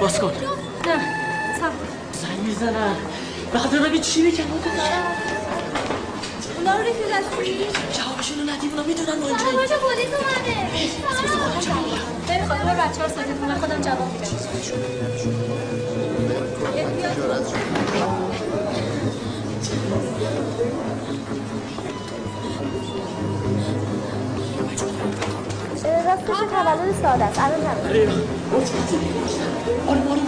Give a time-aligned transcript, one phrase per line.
[0.00, 0.32] باز کن
[0.86, 0.96] نه
[1.60, 1.72] سب
[2.20, 2.96] زنگ می‌زنن
[3.54, 4.44] بخاطر ببین چی میگن
[6.56, 7.56] اونا رو ریختی دستی؟
[7.98, 9.44] جوابشونو ندیم اونا می‌دونن ما اینجا.
[9.44, 10.54] باشه پلیس اومده.
[12.28, 14.28] ببین خانم بچه ها ساکت کن من خودم جواب میدم.
[26.08, 27.60] راستش تولد ساده است؟ الان
[29.68, 30.27] نمی‌دونم آره آره آره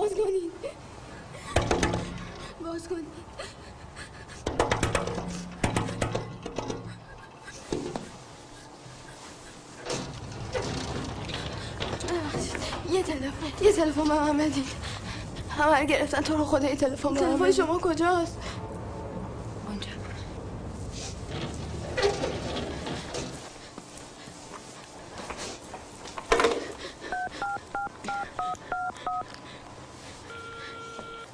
[0.00, 0.52] باز کنید
[2.64, 3.04] باز کنید
[12.90, 14.64] یه تلفن یه تلفن به من بدین
[15.58, 17.52] همه گرفتن تو رو خدا یه تلفن تلفن.
[17.52, 18.36] شما کجاست
[19.68, 19.88] اونجا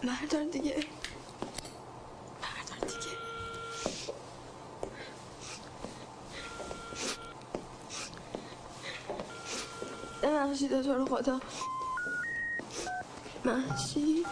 [0.03, 0.75] بردار دیگه
[2.43, 3.17] بردار دیگه
[10.23, 11.41] ببخشید تو رو خدا
[13.45, 14.27] محشید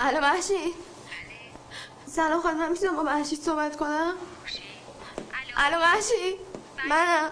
[0.00, 0.74] الو محشید
[2.06, 4.14] سلام خانم من می‌تونم با محشید صحبت کنم؟
[5.56, 6.36] الو محشید
[6.88, 7.30] منم.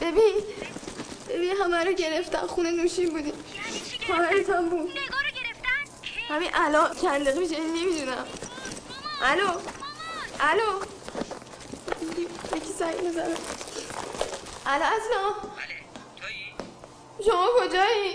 [0.00, 0.34] ببین
[1.28, 3.34] ببین همه رو گرفتن خونه نوشین بودیم
[4.06, 4.98] خواهرتم بود.
[6.28, 8.26] همین الان چند دقیقه میشه نمی‌دونم.
[9.22, 9.48] الو
[10.40, 10.84] الو.
[12.56, 13.36] یکی سعی بزنم
[14.66, 15.34] الو اصلا؟
[17.26, 18.14] شما کجایی؟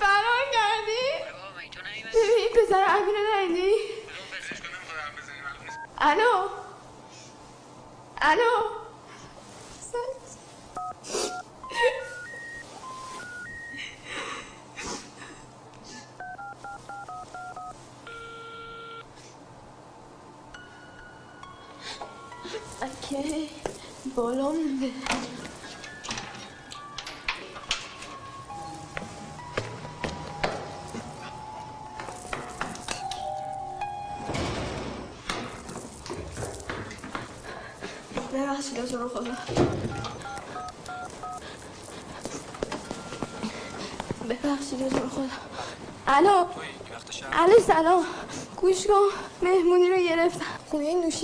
[0.00, 1.06] فرار کردی؟
[1.84, 3.72] آره ببین پسر امیر رو ندیدی؟
[6.02, 6.48] الو
[8.22, 8.75] الو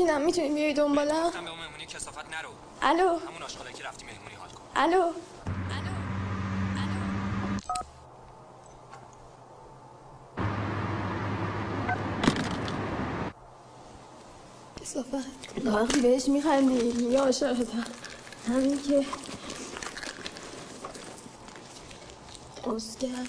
[0.03, 2.49] نوشینم می‌تونی بیای دنبالم گفتم به اون مهمونی کسافت نرو.
[2.83, 4.63] الو؟ همون آشغاله که رفتی مهمونی حال کن.
[4.77, 5.13] الو؟
[14.81, 15.15] کسافت
[15.65, 17.85] وقتی بهش میخندی میگه عاشقتم
[18.49, 19.07] همین که
[22.67, 23.27] اسکر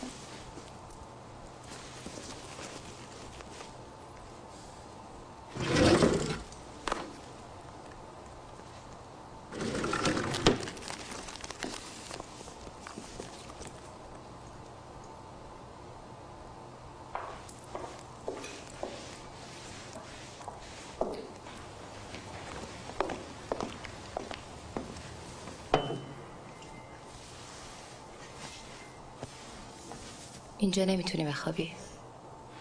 [30.63, 31.71] اینجا نمی‌تونی بخوابی.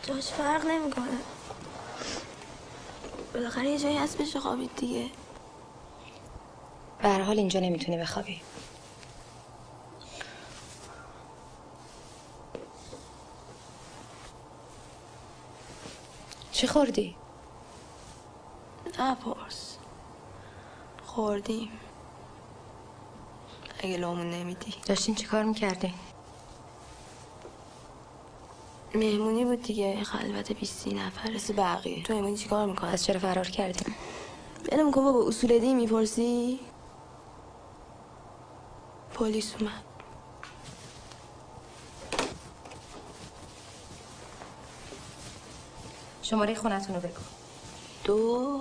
[0.03, 1.19] جاش فرق نمی‌کنه.
[3.35, 5.11] بالاخره یه جایی هست بشه خوابید دیگه.
[7.03, 8.41] به هر حال اینجا نمی‌تونی بخوابی.
[16.53, 17.17] چی خوردی؟
[18.99, 19.77] نپرس.
[21.07, 21.71] خوردیم.
[23.83, 24.75] اگه لامون نمیدی.
[24.87, 25.95] داشتین چی کار می‌کردین؟
[28.95, 30.05] مهمونی بود دیگه.
[30.05, 31.31] خلوت بیستی نفر.
[31.31, 32.03] مثل بقیه.
[32.03, 33.95] تو مهمونی چیکار می‌کنی پس چرا فرار کردین؟
[34.71, 36.61] بلم کن بابا اصول دی می‌پرسی؟
[39.15, 39.73] پلیس اومد.
[46.23, 47.21] شماره خونتون رو بگو.
[48.05, 48.61] دو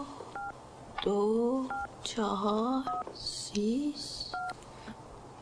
[1.03, 1.63] دو
[2.03, 2.83] چهار
[3.53, 4.01] شیش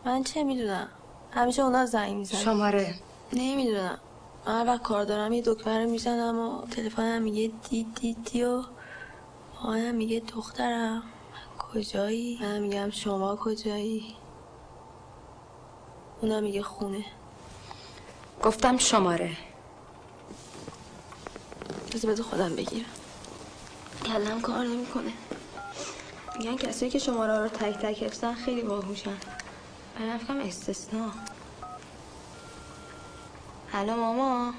[0.05, 0.87] من چه می‌دونم؟
[1.31, 2.95] همیشه اونا زنگ میزن شماره.
[3.33, 3.99] نمی‌دونم.
[4.49, 8.43] من هر وقت کار دارم یه دکمه رو می‌زنم و تلفنم میگه دی دی دی
[8.43, 8.63] و
[9.55, 11.03] مامانم میگه دخترم.
[11.59, 14.15] کجایی؟ من میگم شما کجایی؟
[16.21, 17.05] اونم میگه خونه.
[18.43, 19.37] گفتم شماره.
[21.93, 22.89] بذار بذار خودم بگیرم.
[24.05, 25.11] کلم کار نمی‌کنه.
[26.37, 29.17] میگن کسایی که شماره رو تک تک حفظن خیلی باهوشن.
[29.99, 31.11] من فکرم استثنا.
[33.73, 34.53] الو ماما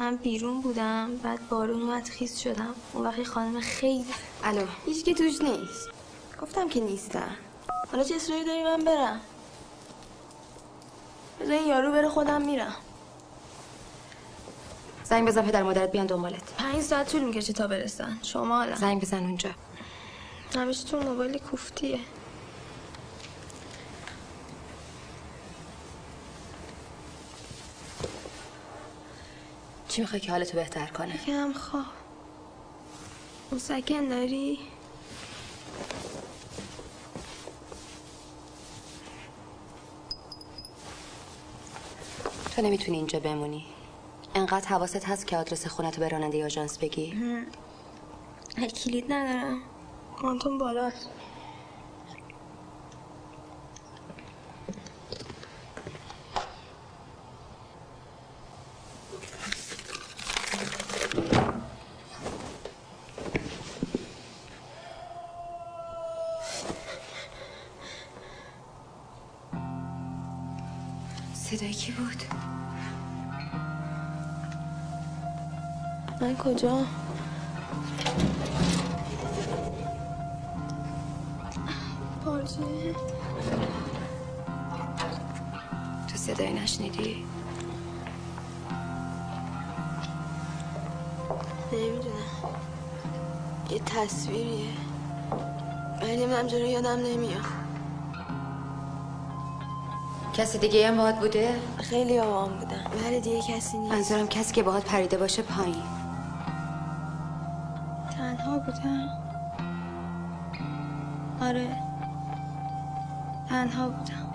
[0.00, 2.74] من بیرون بودم بعد بارون اومد خیس شدم.
[2.92, 4.06] اون وقتی خانم خیلی
[4.44, 5.88] الو هیچ که توش نیست.
[6.42, 7.36] گفتم که نیستن.
[7.92, 9.20] حالا چه اصراری داری من برم؟
[11.40, 12.76] بذار این یارو بره خودم میرم.
[15.04, 16.52] زنگ بزن پدر مادرت بیان دنبالت.
[16.58, 18.18] پنج ساعت طول می‌کشه تا برسن.
[18.22, 18.76] شما حالا.
[18.76, 19.50] زنگ بزن اونجا.
[20.54, 21.98] همیشه تو موبایل کوفتیه.
[29.94, 31.84] چی می‌خوای که حالتو بهتر کنه؟ یکم خواب.
[33.52, 34.58] مسکن داری؟
[42.56, 43.64] تو نمی‌تونی اینجا بمونی.
[44.34, 47.14] انقدر حواست هست که آدرس خونتو به راننده آژانس بگی؟
[48.84, 49.60] کلید ندارم.
[50.22, 51.08] مانتون بالاست.
[71.84, 72.22] کی بود؟
[76.20, 76.78] من کجا؟
[82.24, 82.56] پارچه
[86.08, 87.24] تو صدای نشنیدی؟
[91.72, 92.14] نمی‌دونم
[93.70, 94.72] یه تصویریه
[96.02, 97.63] ولی من جلو یادم نمیاد
[100.34, 103.92] کسی دیگه هم باهات بوده؟ خیلی آوام بودم ولی دیگه کسی نیست.
[103.92, 105.82] منظورم کسی که باهات پریده باشه پایین.
[108.16, 109.08] تنها بودم
[111.40, 111.76] آره.
[113.48, 114.30] تنها بودم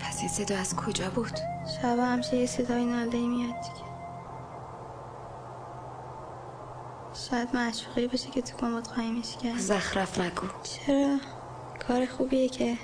[0.00, 1.38] پس این صدا از کجا بود؟
[1.82, 3.86] شب همشه یه صدای ناله میاد دیگه.
[7.30, 9.58] شاید معشوقی باشه که تو کمد قایمش کرد.
[9.58, 11.16] زخرف نگو چرا؟
[11.88, 12.76] کار خوبیه که.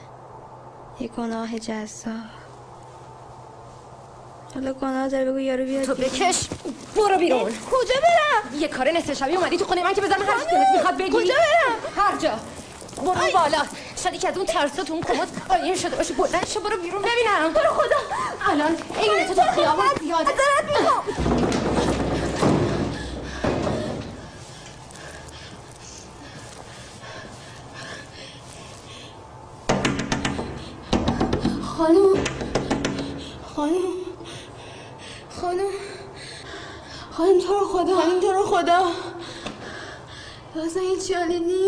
[1.01, 2.15] یه گناه جذاب.
[4.55, 6.49] حالا گناه داره بگو یارو بیاد تو بکش.
[6.97, 7.45] برو بیرون.
[7.45, 10.67] کجا برم؟ یه کار نصف شبی اومدی تو خونه من که بزنم هر چی دلت
[10.77, 11.11] می‌خواد بگی.
[11.11, 12.39] کجا برم؟ هر جا.
[12.97, 13.63] برو بالا.
[14.03, 16.15] شاید که از اون تو اون کمد آیم شده باشه.
[16.15, 17.03] بلند شو برو بیرون.
[17.03, 17.53] ببینم.
[17.55, 17.97] برو خدا.
[18.51, 20.25] الان این تو تو خیابون زیاده.
[20.25, 21.32] خانم
[41.03, 41.62] اصلا هیچ حالی نیست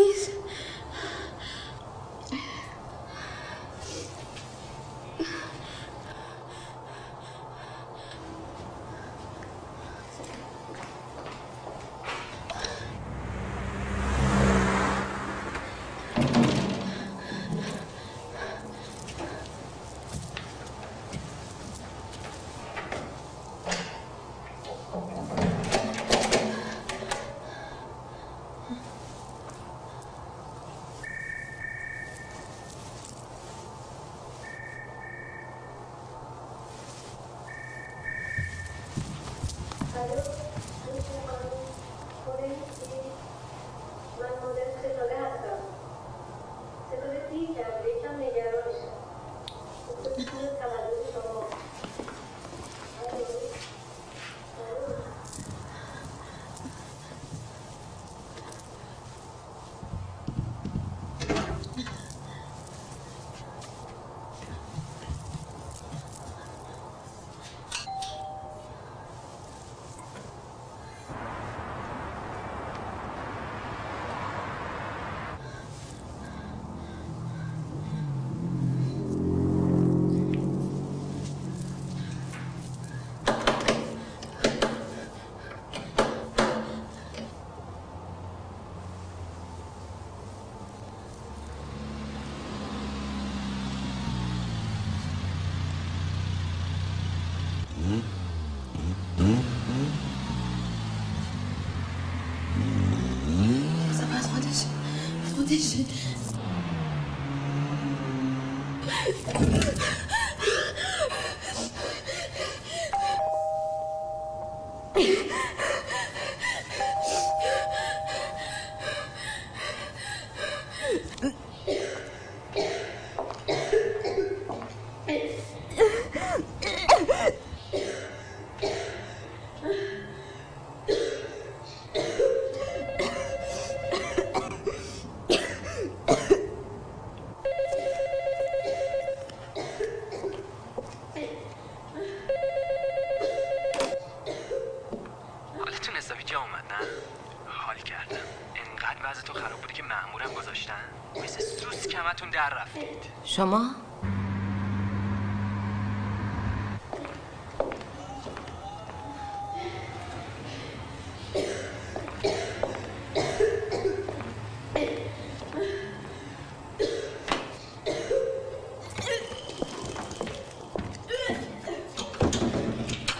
[153.35, 153.75] شما؟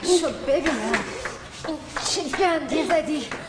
[0.04, 0.76] شو ببینم
[1.68, 3.45] این چه گندی زدی.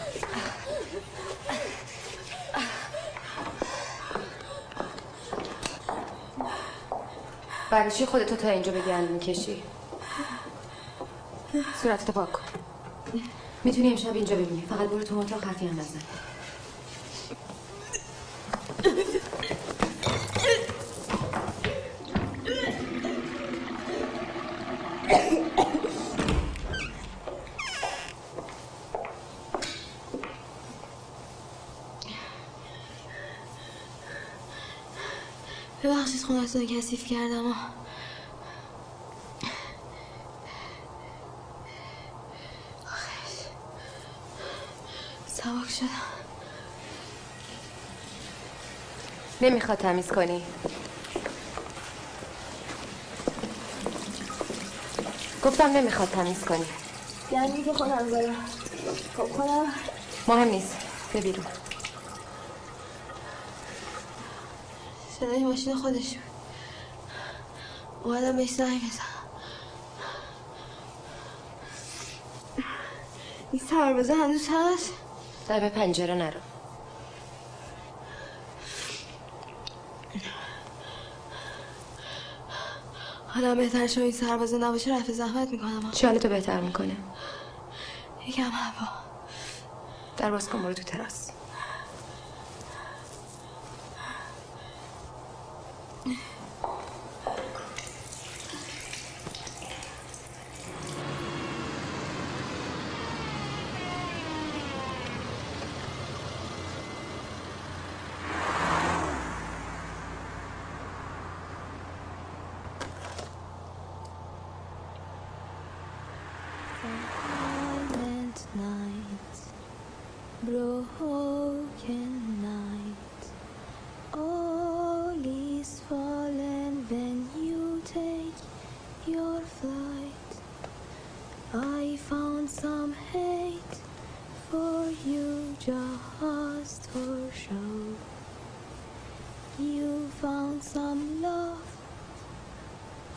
[7.76, 9.62] برای چی خودتو تا اینجا به گند می‌کشی
[11.83, 12.42] صورتتو پاک کن.
[13.64, 15.76] می‌تونی امشب اینجا ببینی فقط برو تو اتاق حرفی هم
[36.57, 37.55] رو کثیف کردم و
[45.27, 45.89] سبک شدم.
[49.41, 50.43] نمی‌خواد تمیز کنی.
[55.45, 56.67] گفتم نمی‌خواد تمیز کنی.
[57.33, 58.47] یعنی که خودم برم
[59.17, 59.73] خب خودم.
[60.29, 60.77] مهم نیست.
[61.13, 61.47] بیا بیرون
[65.21, 66.25] صدای ماشین خودش بود.
[68.57, 69.07] زنگ بزنم.
[73.53, 74.93] این سربازه هنوز هست؟
[75.49, 76.41] به پنجره نرو.
[83.29, 85.93] حالا بهتر شو این سربازه نباشه رفع زحمت می‌کنم.
[86.03, 86.97] حالتو بهتر می‌کنه.
[88.27, 88.89] یکم هوا.
[90.17, 91.30] در باز کن برو تو تراس.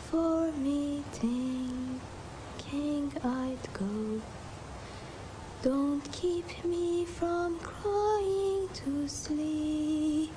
[0.09, 1.99] for me thinking
[3.23, 4.21] I'd go.
[5.63, 10.33] Don't keep me from crying to sleep.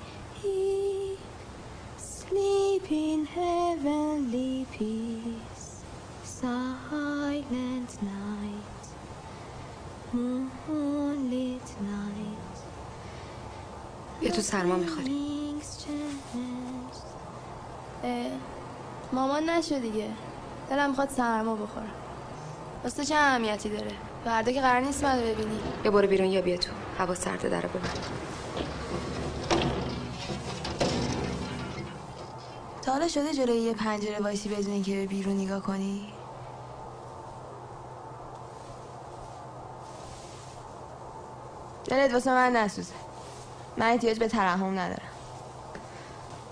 [1.97, 5.83] Sleep in heavenly peace.
[6.23, 8.85] Silent night,
[10.13, 12.59] moonlit night.
[14.19, 17.07] بیا تو سرما میخوری Things changed.
[18.03, 18.39] اه،
[19.14, 20.10] مامان نشو دیگه.
[20.70, 21.90] دلم می‌خواد سرما بخورم.
[22.84, 23.90] واسه چه اهمیتی داره؟
[24.24, 25.60] فردا که قرار نیست منو ببینی.
[25.84, 26.70] یا برو بیرون یا بیا تو.
[26.98, 27.88] هوا سرده در ببر.
[32.82, 36.12] تا حالا شده جلوی یه پنجره وایسی بدون اینکه به بیرون نگاه کنی؟
[41.84, 42.94] دلت واسه من نسوزه.
[43.76, 45.08] من احتیاج به ترحم ندارم.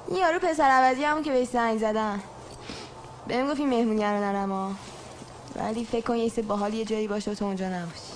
[0.08, 2.20] این یارو پسر عوضی همون که بهش زنگ زدم
[3.26, 4.72] بهم گفت این مهمونی رو نرم ها.
[5.56, 8.12] ولی فکر کن یه سه باحال یه جایی باشه و تو اونجا نباشی.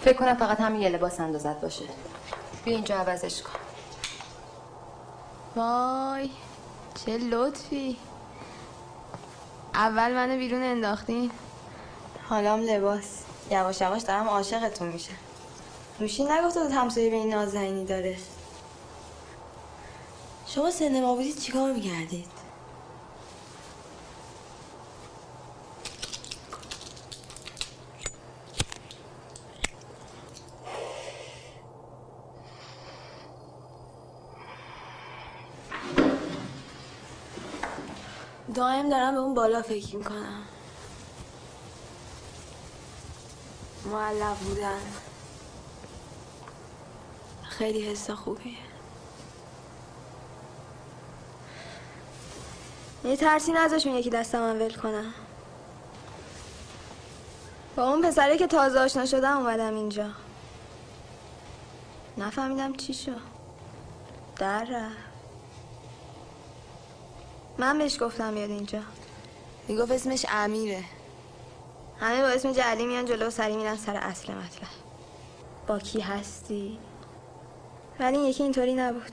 [0.00, 1.84] فکر کنم فقط همین یه لباس اندازت باشه.
[2.64, 3.50] بیا اینجا عوضش کن.
[5.56, 6.30] وای
[7.06, 7.96] چه لطفی.
[9.74, 11.30] اول منو بیرون انداختین.
[12.28, 13.22] حالام لباس.
[13.50, 15.12] یواش یواش دارم عاشقتون میشه
[16.02, 18.16] نوشین نگفته بود همسایه به این نازنینی داره.
[20.46, 22.26] شما سن ما بودید چیکار می‌کردید؟
[38.54, 40.42] دائم دارم به اون بالا فکر می‌کنم.
[43.84, 45.11] معلق بودن.
[47.58, 48.56] خیلی حس خوبیه.
[53.04, 55.14] یه ترسی نذاش اون یکی دستم من ول کنم.
[57.76, 60.10] با اون پسره که تازه آشنا شدم اومدم اینجا.
[62.18, 63.20] نفهمیدم چی شد.
[64.38, 64.96] در رفت.
[67.58, 68.82] من بهش گفتم بیاد اینجا.
[69.68, 70.84] می‌گفت اسمش امیره.
[72.00, 74.68] همه با اسم جعلی میان جلو و سری میرن سر اصل مطلب.
[75.66, 76.78] با کی هستی؟
[78.00, 79.12] ولی این یکی اینطوری نبود.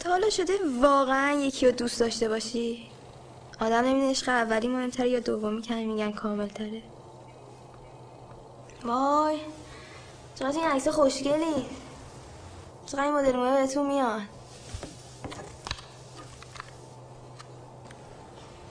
[0.00, 2.88] تا حالا شده واقعا یکی رو دوست داشته باشی؟
[3.60, 6.82] آدم نمی‌دونه عشق اولی مهمتره یا دومی که میگن کامل تره
[8.84, 9.38] وای
[10.34, 11.66] چقدر این عکس خوشگلی.
[12.86, 14.20] چقدر این مدل موهه بهتون میاد.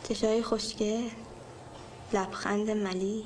[0.10, 1.10] چشای خوشگل
[2.14, 3.24] لبخند ملی.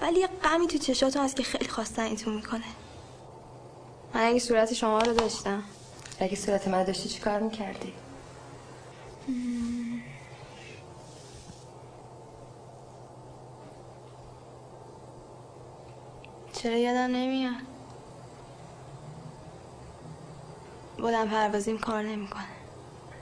[0.00, 2.64] ولی یه غمی تو چشاتون هست که خیلی خواستن اینتون می‌کنه.
[4.14, 5.62] من اگه صورت شما رو داشتم
[6.20, 7.92] اگه صورت من داشتی چی کار می‌کردی؟
[16.52, 17.54] چرا یادم نمیاد؟
[20.98, 22.44] بودم پروازیم کار نمی‌کنه.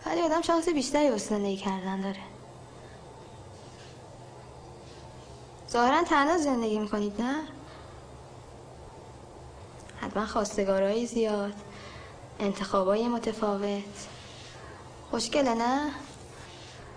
[0.06, 2.20] ولی آدم شانس بیشتری واسه زندگی کردن داره.
[5.70, 7.34] ظاهرا تنها زندگی می‌کنید نه؟
[10.00, 11.54] حتما خواستگارایی زیاد
[12.40, 14.08] انتخابای متفاوت.
[15.10, 15.90] خوشگله نه؟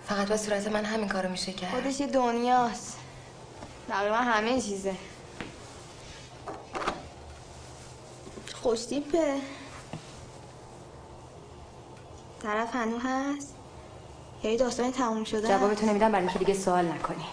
[0.06, 1.70] فقط با صورت من همین کارو میشه کرد.
[1.70, 2.98] خودش یه دنیاست.
[3.88, 4.94] تقریبا همه چیزه.
[8.62, 9.36] خوشتیپه
[12.42, 13.54] طرف هنو هست؟
[14.42, 17.24] یه داستانی تموم شده؟ جوابتو نمیدم برای اینکه دیگه سوال نکنی.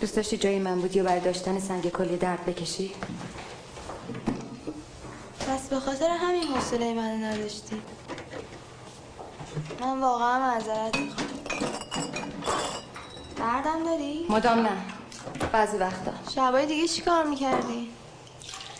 [0.00, 2.94] دوست داشتی جای من بودی و برای داشتن سنگ کلی درد بکشی؟
[5.48, 7.82] پس به خاطر همین حوصله منو نداشتی.
[9.80, 11.28] من واقعا معذرت می‌خوام.
[13.36, 14.70] دردم داری؟ مدام نه.
[15.52, 16.12] بعضی وقتا.
[16.34, 17.90] شبای دیگه چی کار می‌کردی؟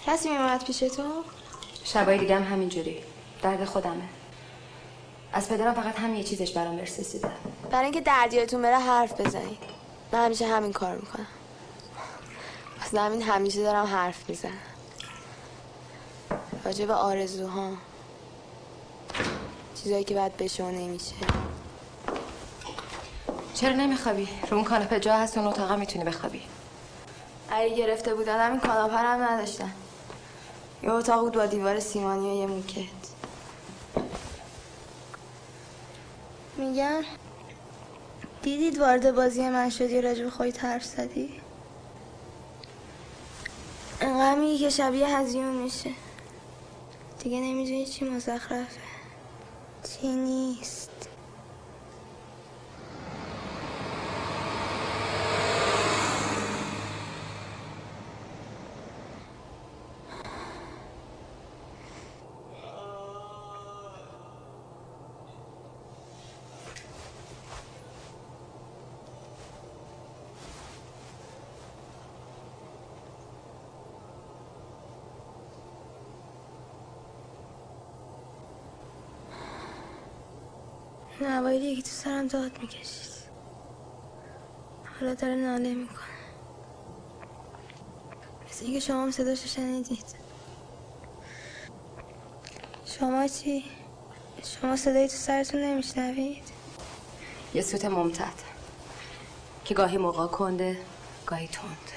[0.07, 1.25] کسی میومد پیش تو؟
[1.85, 2.97] شبای دیگه هم همینجوری.
[3.43, 4.09] درد خودمه.
[5.33, 7.31] از پدرم فقط هم یه چیزش برام برسیده
[7.71, 9.80] برای اینکه دردیاتون بره حرف بزنید.
[10.13, 11.27] من همیشه همین کار می‌کنم.
[12.81, 14.53] از همین همیشه دارم حرف می‌زنم.
[16.65, 17.73] راجع به آرزوها.
[19.83, 21.15] چیزایی که بعد بشه و نمیشه.
[23.55, 26.43] چرا نمیخوابی؟ رو اون کاناپه جا هست اون اتاقا می‌تونی بخوابی.
[27.51, 29.73] اگه گرفته بودن همین کاناپه رو هم نداشتن.
[30.83, 32.85] یه اتاق بود با دیوار سیمانی و یه موکت.
[36.57, 37.03] میگم
[38.43, 41.41] دیدید وارد بازی من شدی راجع به خودت حرف زدی؟
[44.39, 45.91] میگی که شبیه هزیون میشه.
[47.19, 48.81] دیگه نمی‌دونی چی مزخرفه.
[49.85, 51.00] چی نیست.
[81.21, 83.11] نوایی یکی تو سرم داد می‌کشید.
[85.01, 85.97] حالا داره ناله می‌کنه.
[88.49, 90.05] مثل اینکه شما هم صداشو شنیدید.
[92.85, 93.65] شما چی؟
[94.43, 96.45] شما صدایی تو سرتون نمیشنوید؟
[97.55, 98.33] یه سوت ممتد.
[99.65, 100.79] که گاهی موقع کنده
[101.27, 101.91] گاهی تند.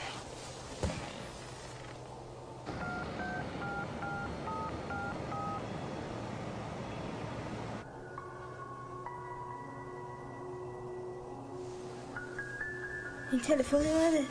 [13.48, 14.26] تلفن منه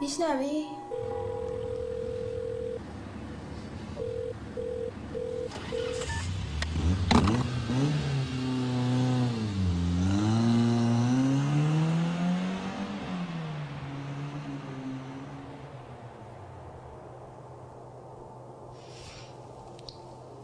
[0.00, 0.79] میشنوی؟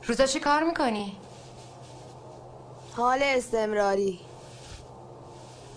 [0.09, 1.17] روزا چی کار می‌کنی؟
[2.97, 4.21] حال استمراری.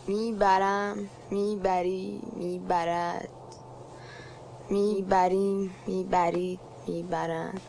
[0.08, 3.30] می‌برم می‌بری می‌برد.
[4.70, 7.62] می‌بریم می‌برید می‌برند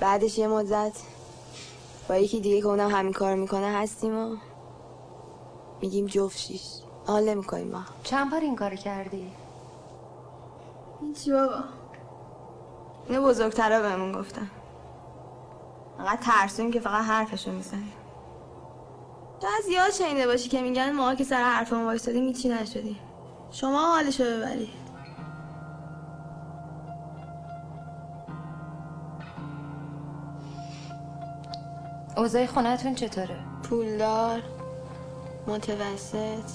[0.00, 0.92] بعدش یه مدت
[2.08, 4.36] با یکی دیگه که اونم همین کار می‌کنه هستیم و
[5.80, 6.62] میگیم جفت شیش.
[7.06, 9.32] حال نمی‌کنیم ما چند بار این کار کردی؟
[11.00, 11.64] هیچی بابا.
[13.08, 14.50] اینو بزرگترها بهمون گفتن.
[15.98, 17.92] فقط ترسویم که فقط حرفشو می‌زنیم
[19.42, 22.98] شاید زیاد شنیده باشی که میگن ما که سر حرفمون وایستادیم هیچی نشدیم.
[23.50, 24.82] شما حالشو ببرید
[32.16, 34.42] اوضاع خونتون چطوره؟ پولدار
[35.46, 36.50] متوسط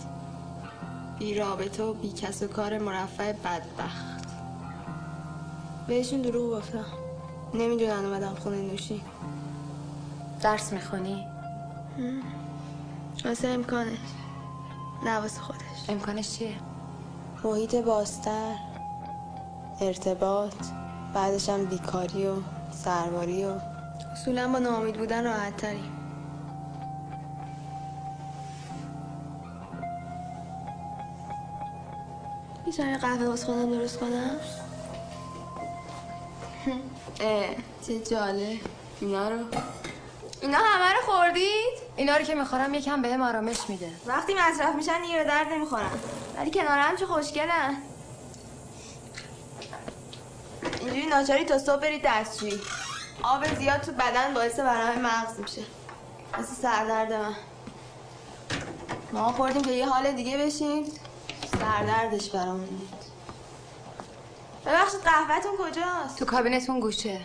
[1.19, 4.16] بی رابطه و بی کس و کار مرفع بدبخت.
[5.87, 6.85] بهشون دروغ گفتم
[7.53, 9.01] نمی‌دونن اومدم خونه نوشی
[10.41, 11.27] درس می‌خونی؟
[13.25, 13.97] واسه امکانش
[15.05, 16.55] نه واسه خودش امکانش چیه؟
[17.43, 18.55] محیط بازتر
[19.81, 20.53] ارتباط
[21.13, 22.33] بعدش هم بیکاری و
[22.71, 23.53] سرباری و
[24.11, 25.91] اصولا با ناامید بودن راحت تریم
[32.65, 34.35] می‌تونم قهوه واسه خودم درست کنم؟
[37.19, 37.45] اه
[37.87, 38.59] چه جاله
[39.01, 39.37] اینا رو.
[40.41, 43.91] اینا همه رو خوردید؟ اینا رو که می‌خورم یکم بهم آرامش میده.
[44.05, 45.91] وقتی مصرف میشن دیگه به درد نمی‌خورن.
[46.37, 47.77] ولی کنارم چه خوشگلن
[50.79, 52.59] اینجوری ناچاری تا صبح برید دستشویی.
[53.23, 55.61] آب زیاد تو بدن باعث ورم مغز میشه.
[56.39, 57.35] مثل سردرد من.
[59.13, 60.83] ما خوردیم که یه حال دیگه بشیم
[61.59, 62.81] سردردش برامون.
[64.67, 67.21] ببخشید قهوهتون کجاست؟ تو کابینتون گوشه.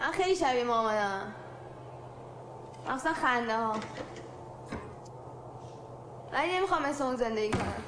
[0.00, 1.34] من خیلی شبیه مامانم.
[2.88, 3.72] مخصوصا خنده ها
[6.32, 7.82] ولی نمی‌خوام مثل اون زندگی کنم.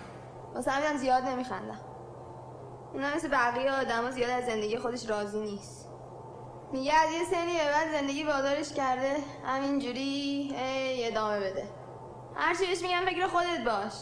[0.54, 1.80] واسه همینم زیاد نمیخندم.
[2.92, 5.88] اونم مثل بقیه آدم زیاد از زندگی خودش راضی نیست.
[6.72, 10.54] میگه از یه سنی به بعد زندگی وادارش کرده همینجوری
[11.04, 11.68] ادامه بده.
[12.34, 13.92] هرچی بهش میگم فکر خودت باش.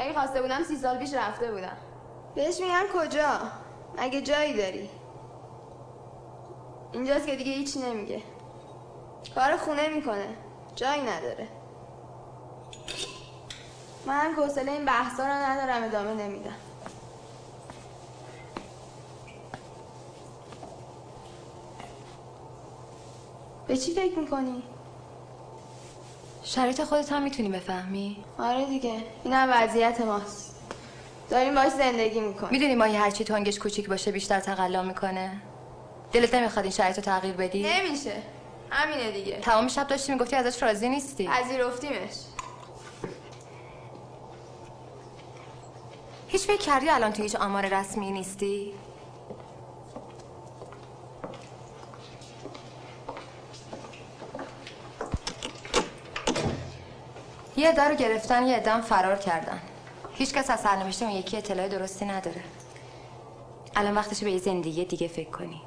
[0.00, 1.76] اگه خواسته بودم سی سال پیش رفته بودم.
[2.36, 3.38] بهش میگن کجا؟
[3.98, 4.90] اگه جایی داری.
[6.92, 8.22] اینجاست که دیگه هیچ نمیگه.
[9.34, 10.28] کار خونه می‌کنه.
[10.74, 11.48] جایی نداره.
[14.06, 16.54] من حوصله این بحثا رو ندارم ادامه نمیدم.
[23.68, 24.62] به چی فکر می‌کنی؟
[26.42, 29.02] شرایط خودت هم می‌تونی بفهمی؟ آره دیگه.
[29.24, 30.45] اینم وضعیت ماست.
[31.30, 32.52] داریم باش زندگی می‌کنیم.
[32.52, 35.40] می‌دونی ماهی هرچی تنگش کوچیک باشه بیشتر تقلا می‌کنه؟
[36.12, 38.12] دلت نمی‌خواد این شرایط رو تغییر بدی؟ نمیشه.
[38.70, 39.40] همینه دیگه.
[39.40, 42.14] تمام شب داشتی می‌گفتی ازش راضی نیستی؟ پذیرفتیمش.
[46.28, 48.72] هیچ فکر کردی الان تو هیچ آمار رسمی نیستی؟
[57.56, 59.60] یه عده رو گرفتن یه عده فرار کردن.
[60.18, 62.42] هیچکس از سرنوشت اون یکی اطلاع درستی نداره.
[63.76, 65.62] الان وقتشه به یه زندگی دیگه فکر کنی.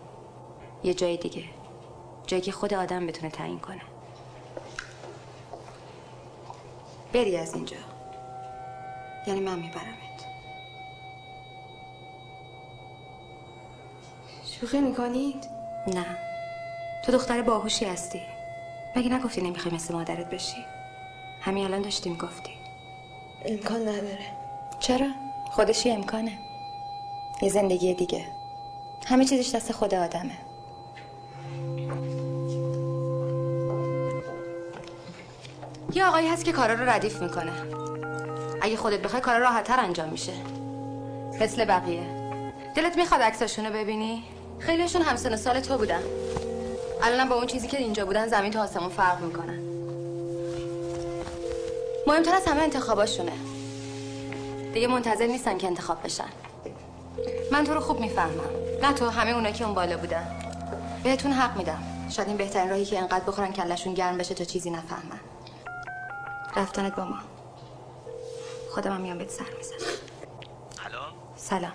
[0.84, 1.44] یه جای دیگه.
[2.28, 3.82] جایی که خود آدم بتونه تعیین کنه.
[7.14, 7.78] بری از اینجا.
[9.28, 10.26] یعنی من میبرمت.
[14.46, 15.46] شوخی می‌کنید؟
[15.88, 16.18] نه.
[17.06, 18.22] تو دختر باهوشی هستی.
[18.96, 20.66] مگه نگفتی نمی‌خوای مثل مادرت بشی؟
[21.42, 22.54] همین الان داشتی می‌گفتی.
[23.46, 24.39] امکان نداره.
[24.90, 25.08] چرا؟
[25.52, 26.32] خودش یه امکانه.
[27.42, 28.26] یه زندگی دیگه.
[29.06, 30.38] همه چیزش دست خود آدمه.
[35.94, 37.52] یه آقایی هست که کارا رو ردیف می‌کنه.
[38.62, 40.34] اگه خودت بخوای کارا راحتتر انجام میشه.
[41.42, 42.04] مثل بقیه.
[42.76, 44.24] دلت می‌خواد عکساشون رو ببینی
[44.60, 46.04] خیلیشون همسن سال تو بودن.
[47.04, 49.60] الانم با اون چیزی که اینجا بودن زمین تا آسمون فرق می‌کنن.
[52.08, 53.49] مهمتر از همه انتخاباشونه.
[54.74, 56.30] دیگه منتظر نیستن که انتخاب بشن.
[57.52, 58.50] من تو رو خوب می‌فهمم.
[58.82, 60.42] نه تو همه اونا که اون بالا بودن.
[61.04, 61.84] بهتون حق میدم.
[62.10, 65.20] شاید این بهترین راهی که انقدر بخورن کلشون گرم بشه تا چیزی نفهمن.
[66.56, 67.18] رفتنت با ما.
[68.72, 69.78] خودم هم میام بهت سر می‌زنم.
[70.86, 71.00] الو؟
[71.36, 71.72] سلام.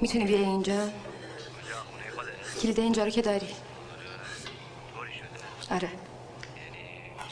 [0.00, 3.48] می‌تونی بیای اینجا؟ کجا؟ خونه خودت؟ کلید اینجا رو که داری.
[5.62, 5.74] شده.
[5.74, 5.88] آره.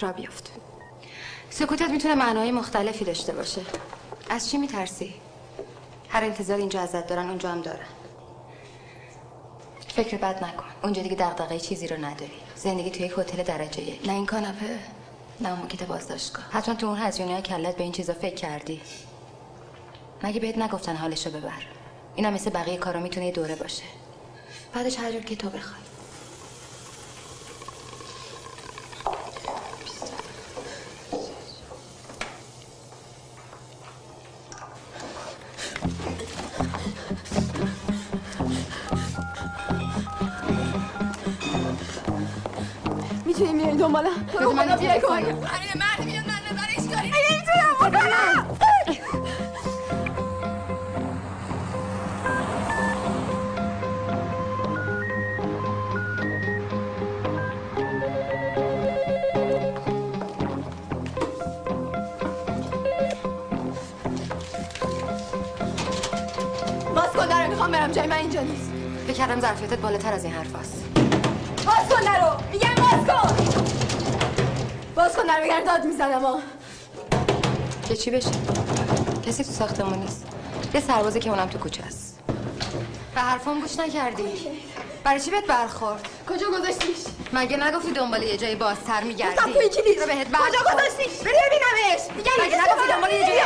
[0.01, 0.51] را بیافت.
[1.51, 3.61] سکوتت می‌تونه معنای مختلفی داشته باشه.
[4.33, 5.15] از چی میترسی؟
[6.09, 7.87] هر انتظار اینجا ازت دارن اونجا هم دارن.
[9.89, 10.65] فکر بد نکن.
[10.83, 12.33] اونجا دیگه دغدغه چیزی رو نداری.
[12.57, 14.07] زندگی توی یک هتل درجه یک.
[14.07, 14.79] نه این کاناپه
[15.41, 16.45] نه اون موکیت بازداشتگاه.
[16.51, 18.81] حتما تو اون هزینه های کلت به این چیزا فکر کردی.
[20.23, 21.63] مگه بهت نگفتن حالشو ببر؟
[22.15, 23.85] اینم مثل بقیه کارا می‌تونه یه دوره باشه.
[24.75, 25.90] بعدش هر جور که تو بخوای.
[43.91, 44.27] دنبالم.
[44.33, 45.21] تو رو من خدا بیای نمی‌تونم.
[45.21, 48.47] کمک برای مرد میاد من نظرش داری اگه می‌تونم بکنم
[66.95, 68.71] باز کن درو می‌خوام برم جای من اینجا نیست.
[69.07, 70.85] فکر کردم ظرفیتت بالاتر از این حرف هست.
[71.67, 73.35] باز کن درو میگم باز کن
[74.95, 76.39] باز کن بگرد داد می‌زنم ها
[77.89, 78.31] که چی بشه؟
[79.27, 80.27] کسی تو ساختمون نیست.
[80.75, 82.19] یه سربازه که اونم تو کوچه است.
[83.15, 84.25] به حرفام گوش نکردی؟
[85.05, 86.97] برای چی بهت برخورد؟ کجا گذاشتیش؟
[87.33, 91.35] مگه نگفتی دنبال یه جای بازتر میگردی؟ گفتم توی کلیس رو بهت کجا گذاشتیش؟ بری
[91.47, 92.17] ببینمش.
[92.17, 93.41] میگم مگه نگفتی دنبال یه جای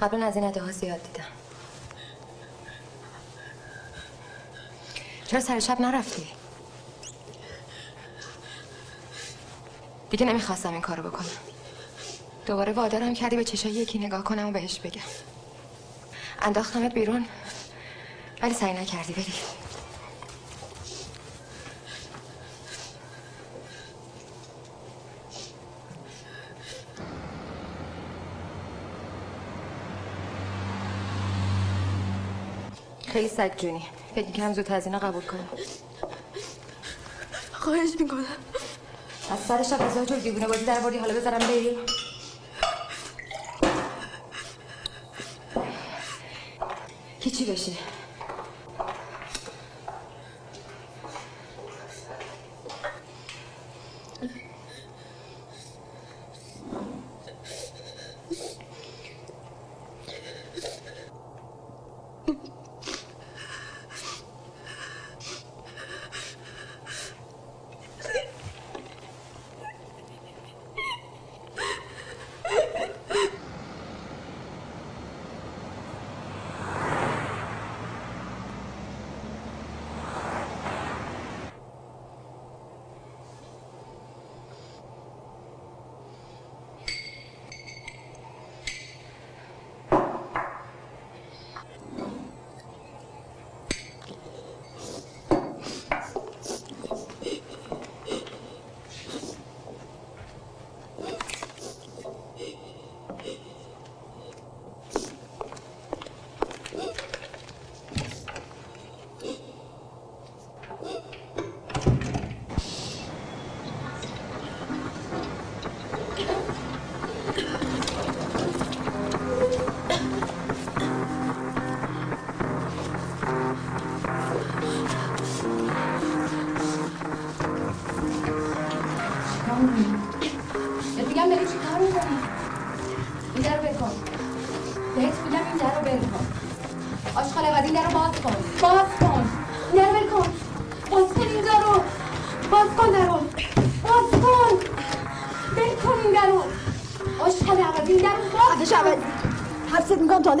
[0.00, 1.24] قبل از این ها زیاد دیدم.
[5.26, 6.26] چرا سر شب نرفتی؟
[10.10, 11.26] دیگه نمی‌خواستم این کارو بکنم.
[12.46, 15.00] دوباره وادارم کردی به چشای یکی نگاه کنم و بهش بگم.
[16.42, 17.26] انداختمت بیرون
[18.42, 19.55] ولی سعی نکردی بری.
[33.16, 33.82] خیلی سگ جونی.
[34.14, 35.48] فکر کنم زود از اینا قبول کنم.
[37.52, 38.24] خواهش می‌کنم.
[39.30, 41.76] از سر شب از جور دیوونه بازی در بردی حالا بذارم بری.
[47.20, 47.72] کی چی بشه؟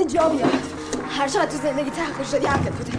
[0.08, 0.50] جا بیاد
[1.10, 2.95] هر چقدر تو زندگی تحقیر شدی حقت بوده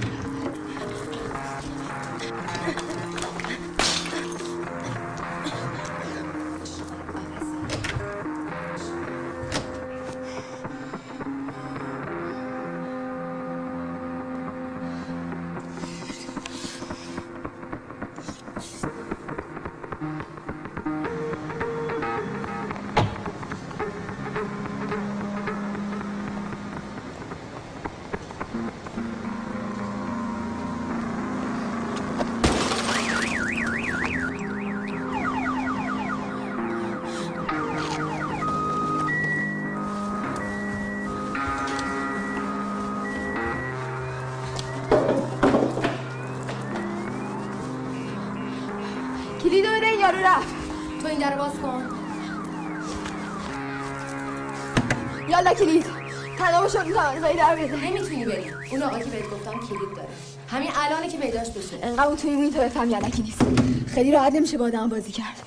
[57.07, 58.51] از در بده نمی‌تونی بری.
[58.71, 60.07] اون آقا که بهت گفتم کلید داره.
[60.47, 61.79] همین الانه که پیداش بشه.
[61.83, 63.41] انقدر اون توی موی تو بفهم یلکی نیست.
[63.87, 65.43] خیلی راحت نمیشه با آدم بازی کرد.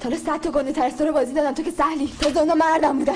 [0.00, 1.54] تا حالا صد تا گنده ترسا رو بازی دادم.
[1.54, 2.12] تو که سهلی.
[2.20, 3.14] تازه اونا مردم بودن.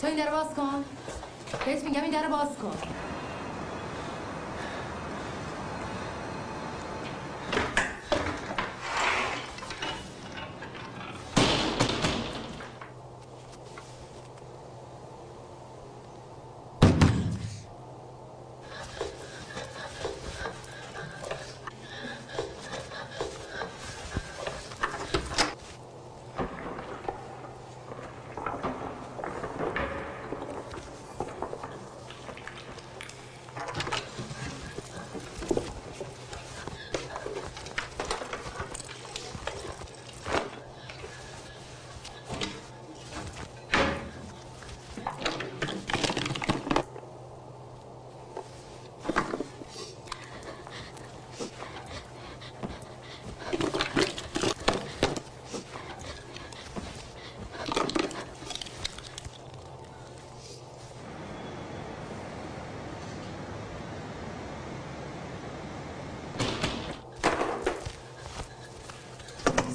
[0.00, 0.62] تو این در رو باز کن.
[0.62, 0.84] این
[2.22, 2.91] در باز کن.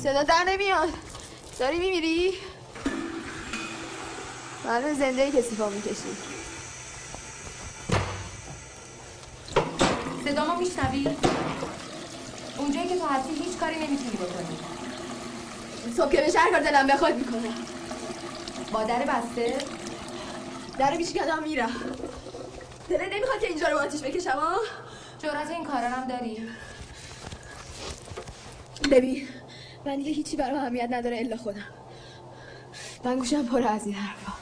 [0.08, 0.90] صدا در نمیاد.
[1.60, 2.34] داری میمیری؟
[4.66, 6.18] معلوم زنده ای کسی پا می‌کشی.
[10.26, 11.10] صدامو میشنوی؟
[12.58, 14.58] اونجایی که تو هستی هیچ کاری نمی‌تونی بکنی.
[15.98, 17.56] صبح که بشه هر کار دلم بخواد می‌کنم.
[18.72, 19.58] با در بسته؟
[20.80, 21.72] در میشکنم میرم.
[22.90, 24.56] دلت نمی‌خواد که اینجا رو آتیش بکشم ها
[25.20, 26.50] جرأت این کارا هم داری؟
[28.92, 29.27] ببین
[29.88, 31.64] من دیگه هیچی برام اهمیت نداره الا خودم.
[33.04, 34.34] من گوشم پر از این حرفا.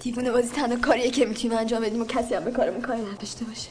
[0.00, 3.44] دیوونه بازی تنها کاریه که می‌تونیم انجام بدیم و کسی هم به کارمون کاری نداشته
[3.44, 3.68] باشه.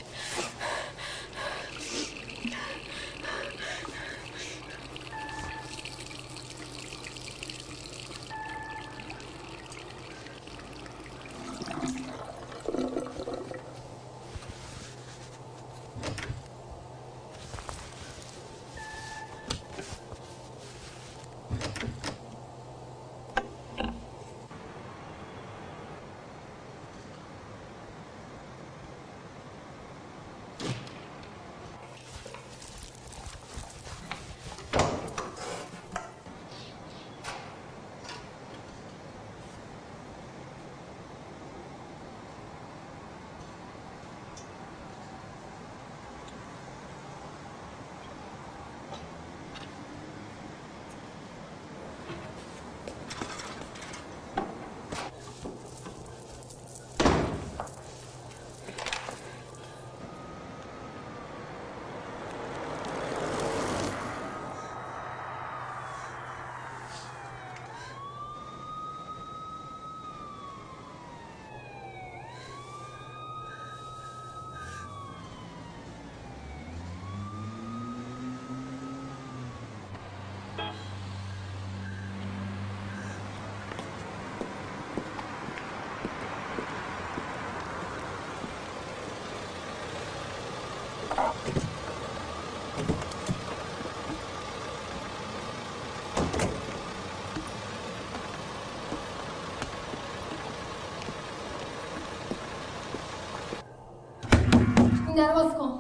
[105.20, 105.80] در باز کن.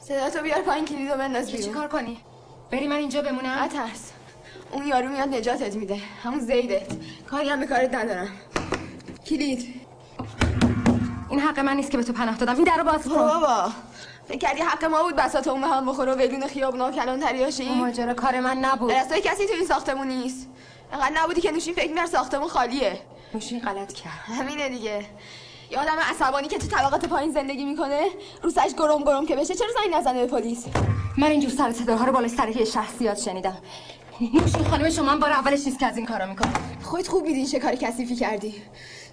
[0.00, 1.74] صدا تو بیار پایین کلیدو بنداز چی بیرون.
[1.74, 2.18] کار کنی؟
[2.70, 4.12] بری من اینجا بمونم؟ نترس
[4.72, 6.00] اون یارو میاد نجاتت میده.
[6.24, 6.86] همون زیدت.
[7.30, 8.28] کاری هم به کارت ندارم.
[9.26, 9.74] کلید.
[11.30, 12.54] این حق من نیست که به تو پناه دادم.
[12.54, 13.14] این در رو باز کن.
[13.14, 13.72] بابا
[14.28, 17.20] فکر کردی حق ما بود بساط اون به هم بخوره و ویلون خیابونا و کلان
[17.20, 18.92] تریاشی ماجرا کار من نبود.
[18.92, 20.48] راستای کسی تو این ساختمون نیست.
[20.92, 23.00] انقدر نبودی که نوشین فکر می‌کرد ساختمون خالیه.
[23.34, 24.20] نوشین غلط کرد.
[24.38, 25.06] همینه دیگه.
[25.70, 28.06] یه آدم عصبانی که تو طبقات پایین زندگی می‌کنه
[28.42, 30.64] رو سرش گرم گرم که بشه چرا زنگ نزنه به پلیس؟
[31.18, 33.58] من اینجور سر صداها رو بالای سر یه شخصیات شنیدم.
[34.20, 36.52] نوشین خانم شما بار اولش نیست که از این کارا می‌کنه.
[36.82, 38.62] خودت خوب میدین چه کار کثیفی کردی.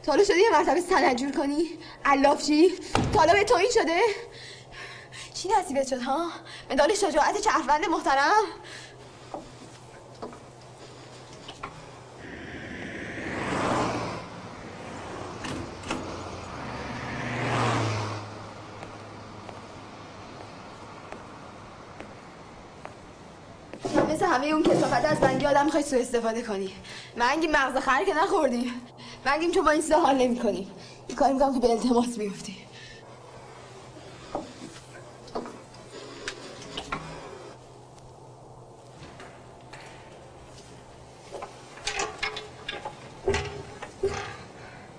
[0.03, 1.63] تا حالا شده یه مرتبه سنجور کنی
[2.05, 2.73] علاف چی
[3.13, 3.99] تا حالا به تو این شده.
[5.33, 6.27] چی نصیبت شد ها؟
[6.71, 8.43] مدال شجاعت چرفند محترم.
[24.09, 26.69] مثل همه اون کسافت از منگی آدم می‌خوای سو استفاده کنی.
[27.17, 28.71] منگی مغز خر که نخوردی.
[29.25, 30.67] منگیم چون با این چیزا حال نمی کنی
[31.07, 32.55] این کاری می‌کنم که به التماس میفتی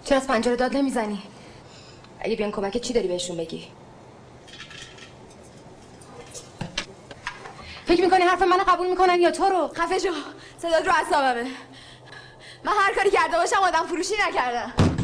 [0.05, 1.23] چرا از پنجره داد نمی‌زنی؟
[2.21, 3.69] اگه بیان کمک چی داری بهشون بگی؟
[7.97, 10.13] فکر می‌کنی حرف منو قبول می‌کنن یا تو رو؟ خفه شو.
[10.59, 11.51] صدات رو اعصابمه.
[12.65, 14.96] من هر کاری کرده باشم آدم فروشی نکردم.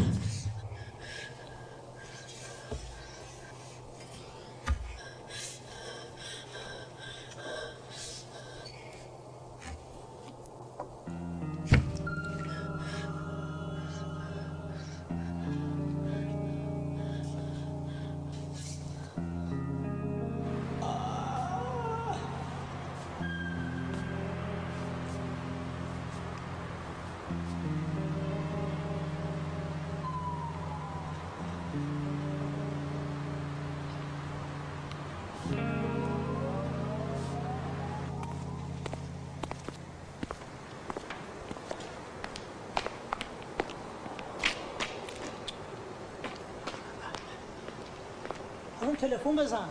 [49.23, 49.71] تلفن بزن.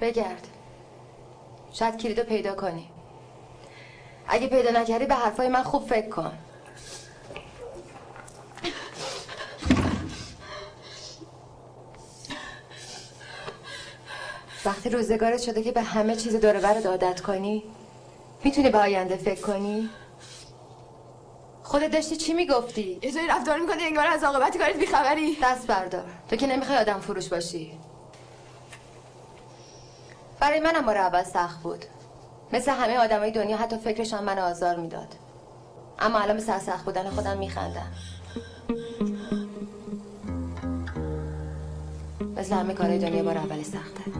[0.00, 0.48] بگرد.
[1.72, 2.90] شاید کلیدو پیدا کنی.
[4.28, 6.38] اگه پیدا نکردی به حرفای من خوب فکر کن.
[14.64, 17.64] وقتی روزگارت شده که به همه چیز دور برات عادت کنی
[18.44, 19.90] می‌تونی به آینده فکر کنی؟
[21.62, 25.38] خودت داشتی چی می‌گفتی؟ یه جایی رفتار می‌کنی انگار از عاقبت کارت بیخبری.
[25.42, 26.04] دست بردار.
[26.30, 27.78] تو که نمی‌خوای آدم فروش باشی.
[30.40, 31.84] برای منم بار اول سخت بود.
[32.52, 35.14] مثل همه آدمای دنیا حتی فکرشان من آزار می‌داد.
[35.98, 37.92] اما الان به سخت بودن خودم میخندم.
[42.36, 44.10] مثل همه کارهای دنیا بار اول سخته.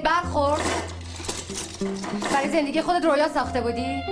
[0.00, 0.60] بهت برخورد.
[2.32, 4.02] برای زندگی خودت رویا ساخته بودی؟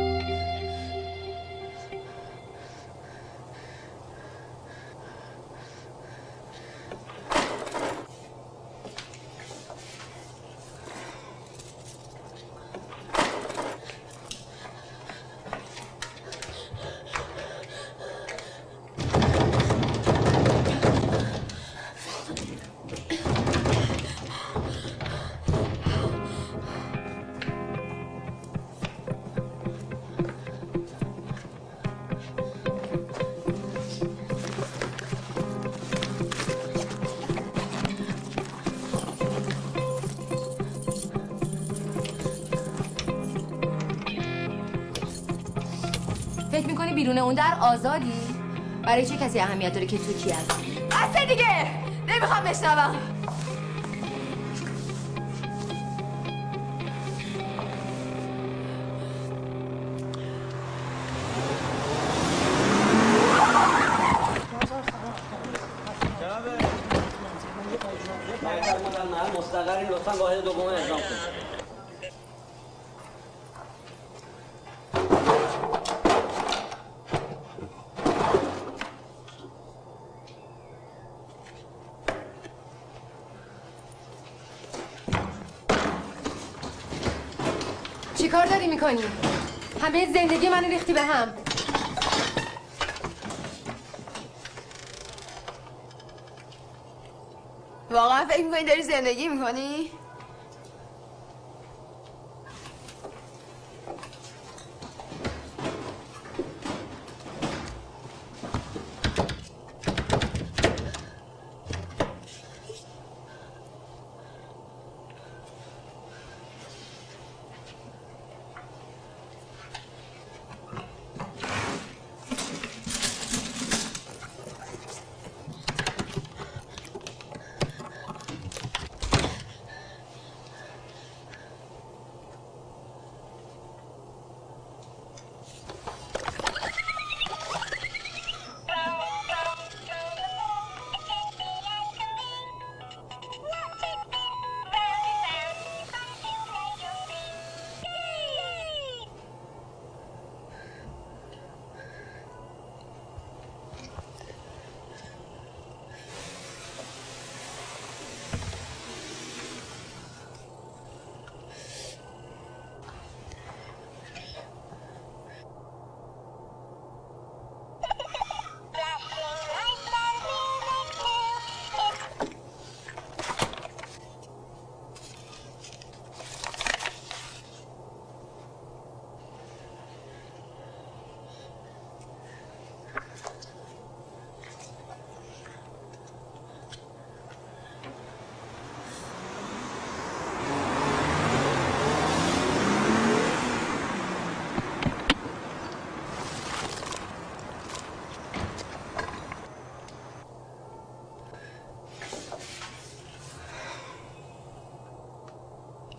[47.09, 48.13] بیرون اون در آزادی؟
[48.83, 51.67] برای چه کسی اهمیت داره که تو کی هستی؟ بسه دیگه!
[52.09, 52.97] نمی‌خوام بشنوم.
[88.79, 89.03] می‌کنی؟
[89.83, 91.35] همه زندگی من ریختی به هم
[97.91, 99.88] واقعا فکر می‌کنی داری زندگی می‌کنی؟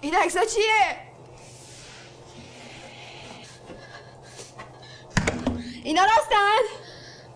[0.09, 0.95] این عکسا چیه؟
[5.83, 6.75] اینا راستن؟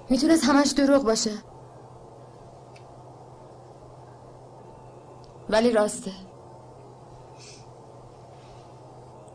[0.09, 1.31] می‌تونست همش دروغ باشه.
[5.49, 6.11] ولی راسته.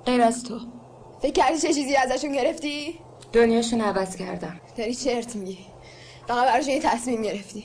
[0.07, 0.61] غیر از تو.
[1.23, 3.01] فکر کردی چه چیزی ازشون گرفتی؟
[3.33, 4.61] دنیاشون عوض کردم.
[4.77, 5.67] داری چرت میگی.
[6.29, 7.65] فقط براش یه تصمیم گرفتی.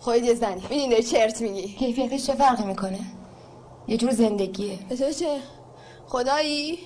[0.00, 0.60] خودت یه زنی.
[0.60, 1.68] ببین داری چرت میگی.
[1.68, 3.00] کیفیتش چه فرقی می‌کنه؟
[3.88, 4.78] یه جور زندگیه.
[5.12, 5.40] چه؟
[6.06, 6.78] خدایی؟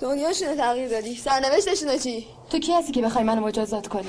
[0.00, 1.14] دنیاشونو تغییر دادی.
[1.14, 4.08] سرنوشتشونو چی؟ تو کی هستی که بخوای منو مجازات کنی؟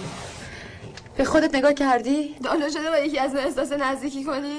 [1.17, 4.57] به خودت نگاه کردی؟ دالا شده با یکی از من احساس نزدیکی کنی؟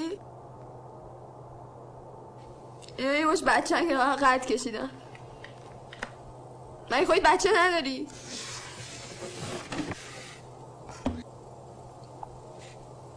[2.98, 4.90] اینا یه مش بچه که قد کشیدم
[6.90, 8.06] من خودت بچه نداری؟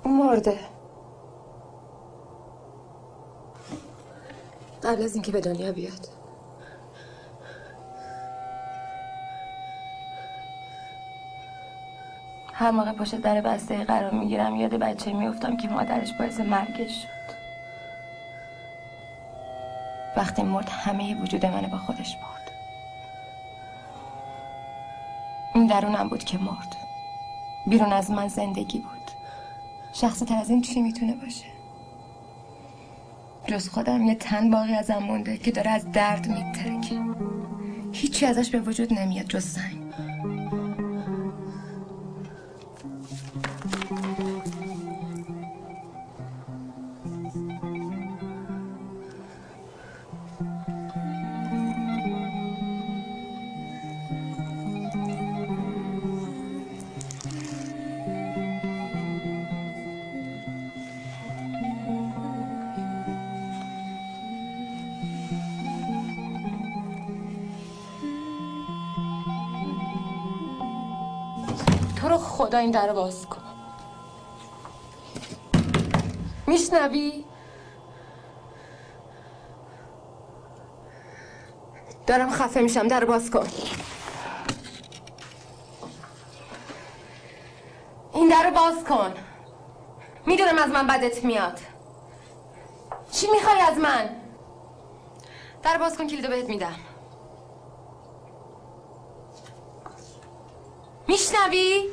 [0.06, 0.60] مرده.
[4.86, 6.08] قبل از اینکه به دنیا بیاد.
[12.54, 17.34] هر موقع پشت در بسته قرار می‌گیرم یاد بچه میفتم که مادرش باعث مرگش شد.
[20.18, 22.52] وقتی مرد همه وجود منو با خودش برد.
[25.56, 26.76] این درونم بود که مرد.
[27.68, 29.12] بیرون از من زندگی بود.
[29.94, 31.53] شخص تر از این چی می‌تونه باشه؟
[33.48, 37.00] جز خودم یه تن باقی ازم مونده که داره از درد میترکه.
[37.92, 39.78] هیچی ازش به وجود نمیاد جز سنگ
[72.54, 73.42] خدا این در باز کن
[76.48, 77.26] میشنوی؟
[82.08, 83.48] دارم خفه میشم در باز کن
[88.14, 89.14] این در باز کن
[90.26, 91.60] می‌دونم از من بدت میاد
[93.12, 94.10] چی می‌خوای از من؟
[95.64, 96.76] در باز کن کلیدو بهت میدم
[101.08, 101.93] میشنوی؟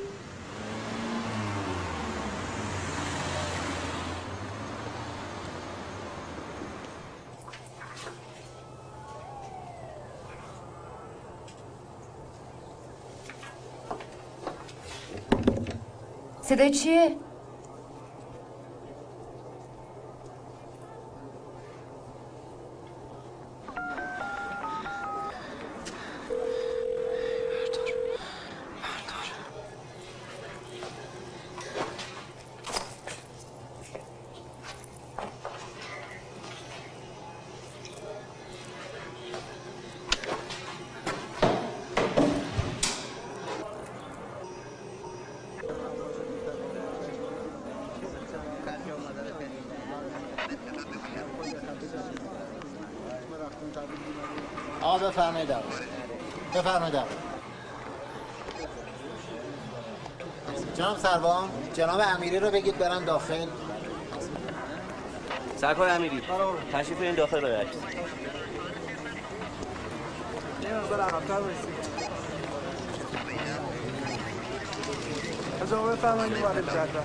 [16.51, 17.17] صدای چیه؟
[54.81, 55.69] آقا بفرمایید آقا.
[56.55, 57.07] بفرمایید آقا.
[60.75, 63.47] جناب سروان جناب امیری رو بگید برن داخل.
[65.57, 66.21] سرکار امیری
[66.73, 67.75] تشریف این داخل برای عکس
[75.61, 77.01] از آقا بفرمایید وارد جدول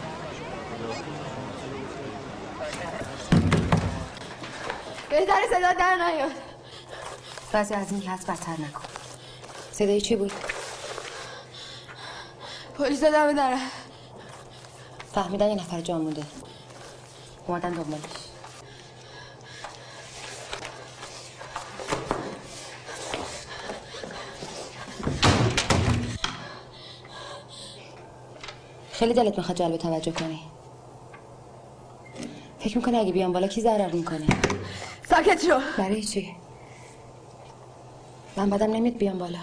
[5.10, 6.45] بهتر صدا در نیاد.
[7.52, 8.82] بعضی از این که هست بدتر نکن.
[9.72, 10.32] صدای چی بود؟
[12.78, 13.58] پلیس دم داره
[15.12, 16.22] فهمیدن یه نفر جا مونده.
[17.46, 18.02] اومدن دنبالش.
[28.92, 30.40] خیلی دلت می‌خواد جلب توجه کنی.
[32.58, 34.26] فکر می‌کنی اگه بیام بالا کی ضرر می‌کنه؟
[35.10, 35.60] ساکت شو.
[35.78, 36.36] برای چی؟
[38.36, 39.38] من بدم نمیاد بیام بالا.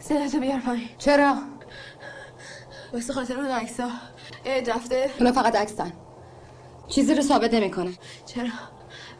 [0.00, 0.88] صدا تو بیار پایین.
[0.98, 1.36] چرا؟
[2.92, 3.88] واسه خاطر اون عکسا
[4.46, 5.10] یه رفته.
[5.18, 5.92] اونا فقط عکسن.
[6.88, 7.92] چیزی رو ثابت نمی‌کنه.
[8.26, 8.48] چرا؟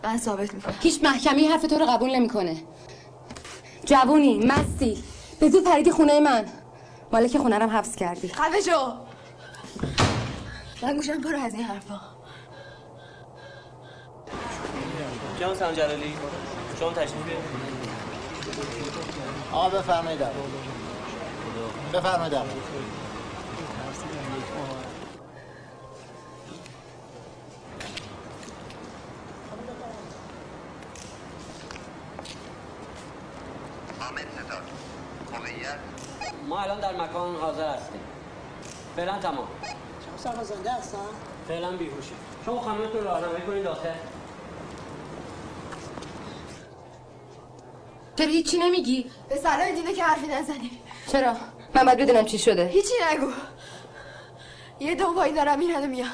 [0.04, 2.56] من ثابت می‌کنم هیچ محکمی حرف تو رو قبول نمی‌کنه.
[3.84, 5.04] جوونی مستی.
[5.40, 6.44] به زود پریدی خونه من.
[7.12, 8.28] مالک خونه رم حبس کردی.
[8.28, 8.92] خفه شو
[10.82, 12.13] من گوشم برو از این حرفا.
[15.40, 16.14] جان سلام جلالی
[16.80, 17.44] شما تشریف بیارید.
[19.52, 20.20] آقا بفرمایید
[21.92, 22.34] بفرمایید
[36.48, 38.00] ما الان در مکان حاضر هستیم.
[38.96, 39.48] فعلا تمام.
[40.06, 40.98] شما سرباز زنده هستن؟
[41.48, 42.12] فعلا بیهوشی
[42.46, 43.88] شما خانمتون رو راهنمایی کنید داخل
[48.16, 50.70] چرا هیچی نمیگی؟ به سلام دینه که حرفی نزنی.
[51.12, 51.36] چرا؟
[51.74, 52.66] من باید بدونم چی شده.
[52.66, 53.30] هیچی نگو.
[54.80, 56.10] یه دو پایی دارم میرن و میان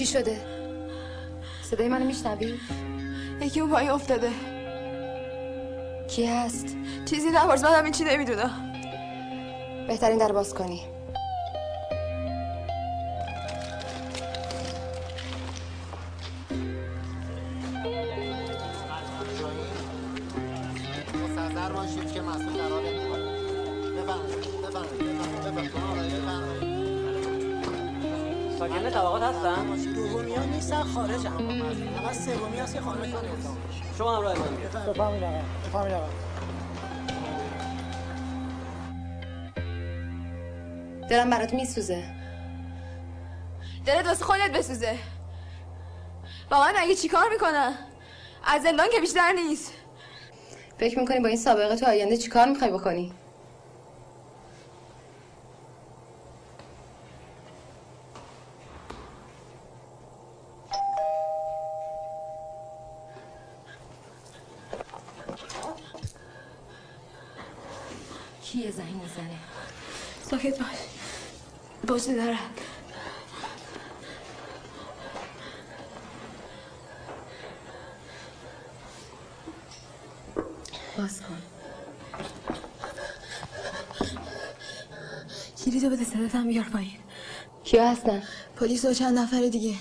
[0.00, 0.40] چی شده؟
[1.62, 2.60] صدای منو میشنوی؟
[3.40, 4.30] یکی اون پایین افتاده.
[6.08, 8.72] کی هست؟ چیزی نبارز من همین چی نمی‌دونم
[9.88, 10.82] بهترین در باز کنی.
[41.10, 42.04] دلم برات میسوزه.
[43.86, 44.98] دلت واسه خودت بسوزه.
[46.50, 47.74] با من اگه چیکار می‌کنن
[48.44, 49.72] از زندان که بیشتر نیست.
[50.78, 53.12] فکر می‌کنی با این سابقه تو آینده چیکار می‌خوای بکنی
[68.42, 69.38] کیه زنگ می‌زنه
[70.22, 70.76] ساکت باش
[72.00, 72.38] باشه دارم
[80.98, 81.42] باز کن.
[85.64, 86.90] کلیدو بده صداتم بیار پایین.
[87.64, 88.22] کیا هستن؟
[88.56, 89.74] پلیس و چند نفر دیگه.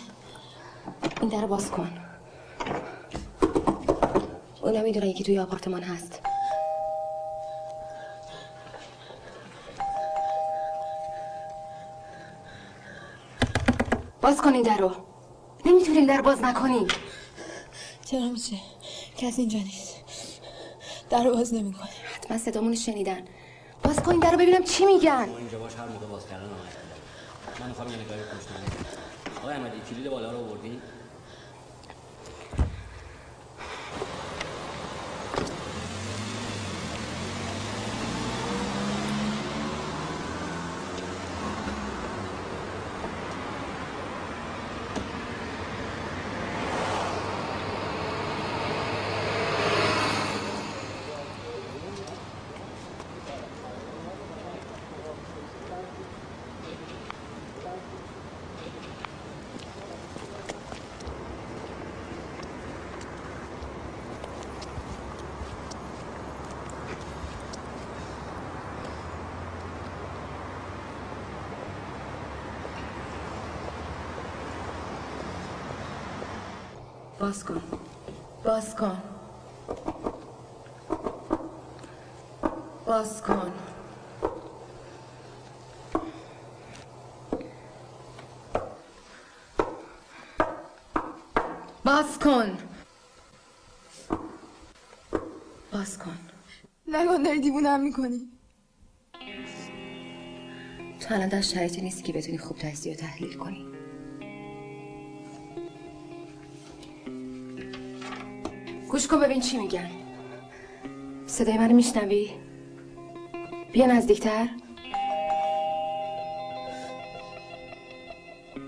[1.21, 1.91] این در باز کن.
[4.61, 6.18] اونا می‌دونن یکی توی آپارتمان هست.
[14.29, 14.91] باز کن این در رو
[15.65, 16.87] نمی‌تونیم در باز نکنیم
[18.05, 18.55] چرا میشه؟
[19.17, 19.95] کسی اینجا نیست.
[21.09, 21.89] در رو باز نمی‌کنه.
[22.15, 23.25] حتما صدامون شنیدن.
[23.83, 25.29] باز کن این در رو ببینم چی میگن.
[25.37, 28.47] اینجا باش هر موقع باز کردن آمد من می‌خوام یه نگاهی پشت
[29.37, 30.81] آقای احمدی کلید بالا رو آوردی
[77.19, 77.61] باز کن.
[78.43, 79.01] باز کن.
[82.85, 83.51] باز کن.
[91.85, 92.57] باز کن.
[95.71, 96.17] باز کن.
[96.87, 98.29] نگون داری دیوونم می‌کنی.
[100.99, 103.78] تو الان در شرایطی نیستی که بتونی خوب تجزیه و تحلیل کنی.
[108.99, 109.89] گوش کن ببین چی میگن.
[111.25, 112.29] صدای منو میشنوی؟
[113.71, 114.47] بیا نزدیکتر.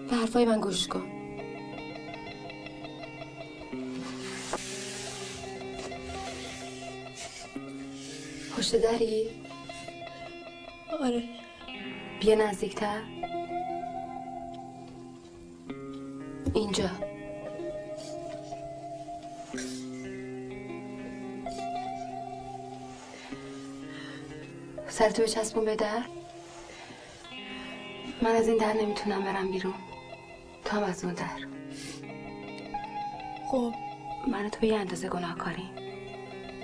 [0.09, 1.03] به حرفای من گوش کن.
[8.57, 9.29] پشت دری؟
[11.01, 11.23] آره.
[12.19, 13.20] بیا نزدیکتر.
[25.01, 26.01] سرتو بچسبون به در.
[28.21, 29.73] من از این در نمی‌تونم برم بیرون.
[30.65, 31.47] تو هم از اون در.
[33.47, 33.73] خب.
[34.27, 35.69] من تو به یه اندازه گناه کاری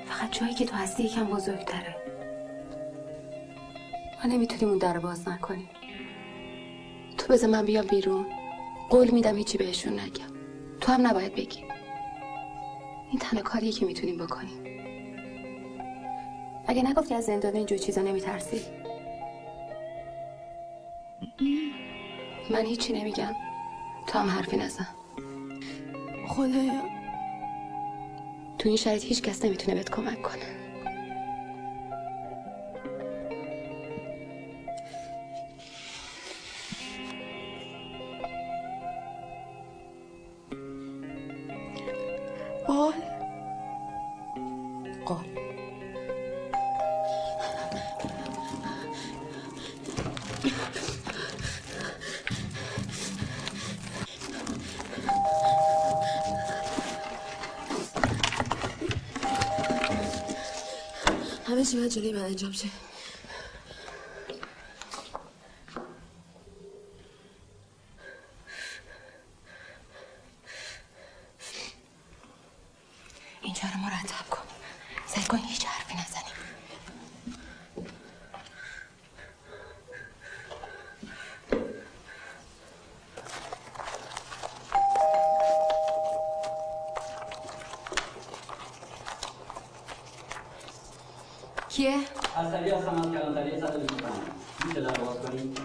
[0.06, 1.96] فقط جایی که تو هستی یکم بزرگتره.
[4.24, 5.70] ما نمی‌تونیم اون در رو باز نکنیم.
[7.18, 8.26] تو بذار من بیام بیرون.
[8.90, 10.34] قول میدم هیچی بهشون نگم.
[10.82, 11.64] تو هم نباید بگی.
[13.10, 14.67] این تنها کاریه که می‌تونیم بکنیم.
[16.68, 18.62] اگه نگفتی از زندان اینجور چیزا نمیترسی؟
[22.50, 23.36] من هیچی نمیگم.
[24.08, 24.88] تو هم حرفی نزن.
[26.28, 26.82] خدایا.
[28.60, 30.67] تو این شرایط هیچ کس نمی‌تونه بهت کمک کنه.
[61.58, 62.68] همه چی باید جلوی من انجام شه
[73.42, 74.42] اینجا رو مرتب کن
[75.08, 76.32] سعی کن هیچ حرفی نزنی
[91.78, 91.98] کیه؟
[92.38, 94.14] اصلی هستم از کلانتری 125
[94.68, 95.56] میشه در باز کنیم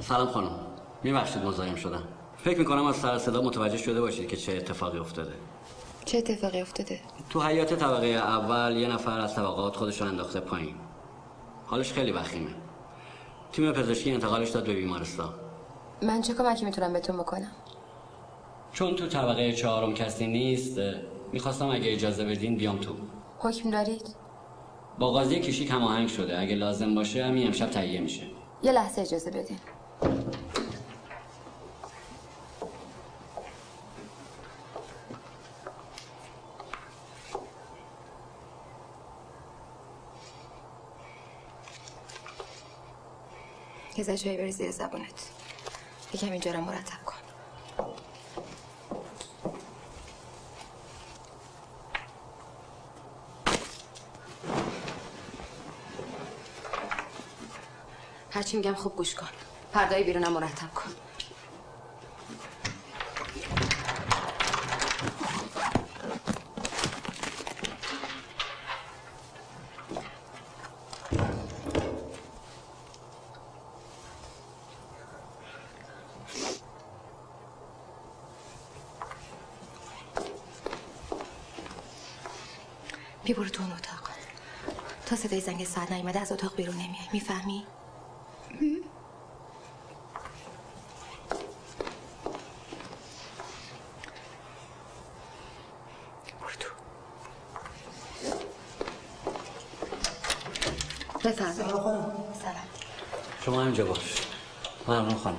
[0.00, 0.50] سلام خانم
[1.06, 2.02] میبخشید مزاحم شدم
[2.36, 5.32] فکر می‌کنم از سر صدا متوجه شده باشید که چه اتفاقی افتاده.
[6.04, 7.00] چه اتفاقی افتاده؟
[7.30, 10.74] تو حیات طبقه اول یه نفر از طبقات خودش رو انداخته پایین.
[11.66, 12.50] حالش خیلی وخیمه.
[13.52, 15.34] تیم پزشکی انتقالش داد به بیمارستان.
[16.02, 17.52] من چه کمکی می‌تونم بهتون بکنم؟
[18.72, 20.80] چون تو طبقه چهارم کسی نیست
[21.32, 22.92] می‌خواستم اگه اجازه بدین بیام تو.
[23.38, 24.16] حکم دارید؟
[24.98, 26.40] با قاضی کشیک هماهنگ شده.
[26.40, 28.22] اگه لازم باشه همین امشب تهیه میشه.
[28.62, 29.58] یه لحظه اجازه بدین.
[44.08, 45.30] یه زجایی بری زیر زبونت.
[46.12, 47.16] یکم اینجا رو مرتب کن.
[58.30, 59.26] هرچی میگم خوب گوش کن.
[59.72, 60.90] پردای بیرونم مرتب کن
[83.24, 84.10] بیا برو تو اون اتاق
[85.06, 87.08] تا صدای زنگ ساعت نیومده از اتاق بیرون نمیای.
[87.12, 87.66] می‌فهمی؟
[96.40, 96.68] برو تو.
[101.28, 101.66] بفرمایید.
[102.42, 102.66] سلام
[103.44, 104.26] شما همینجا باش.
[104.88, 105.38] ممنون خانم.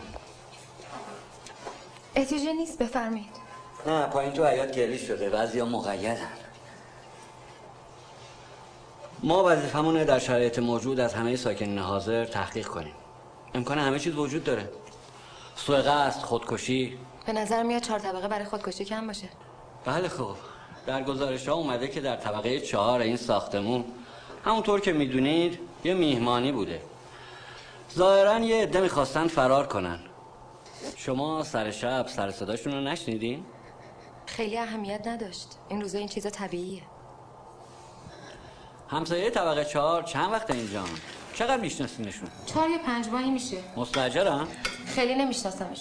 [2.16, 3.38] احتیاجی نیست بفرمایید.
[3.86, 5.30] نه پایین تو حیات گلی شده.
[5.30, 6.28] بعضی ها مقیدن.
[9.24, 12.94] ما وظیفمونه در شرایط موجود از همه ساکنین حاضر تحقیق کنیم.
[13.54, 14.70] امکان همه چیز وجود داره.
[15.56, 16.98] سوء قصد خودکشی.
[17.26, 19.30] به نظر میاد چهار طبقه برای خودکشی کم باشه.
[19.86, 20.36] بله خب.
[20.86, 23.86] در گزارش ها اومده که در طبقه چهار این ساختمون
[24.46, 26.82] همونطور که می‌دونید یه میهمانی بوده.
[27.96, 30.00] ظاهرا یه عده می‌خواستن فرار کنن.
[30.96, 33.46] شما سر شب سر صداشون رو نشنیدین؟
[34.26, 35.48] خیلی اهمیت نداشت.
[35.70, 36.82] این روزا این چیزا طبیعیه.
[38.90, 40.84] همسایه طبقه چهار چند وقت اینجا؟
[41.34, 43.58] چقدر میشناسینشون چهار یا پنج ماهی میشه.
[43.78, 44.48] مستجرن؟
[44.86, 45.80] خیلی نمیشناسمش.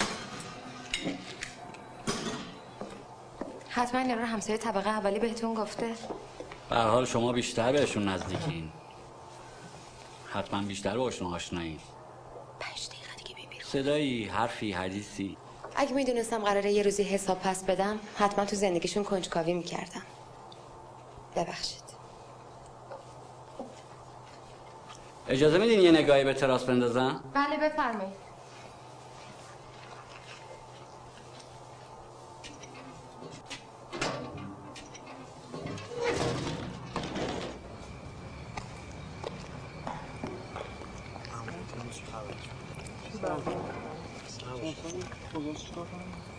[3.68, 5.94] حتما اینا رو همسایه طبقه اولی بهتون گفته.
[6.70, 8.72] به حال شما بیشتر بهشون نزدیکین.
[10.32, 11.78] حتما بیشتر باشون آشنایین.
[13.64, 15.36] صدایی حرفی حدیثی.
[15.76, 20.02] اگه می‌دونستم قراره یه روزی حساب پس بدم حتما تو زندگیشون کنجکاوی می‌کردم.
[21.36, 21.86] ببخشید.
[25.29, 28.27] اجازه میدین یه نگاهی به تراس بندازم؟ بله بفرمایید.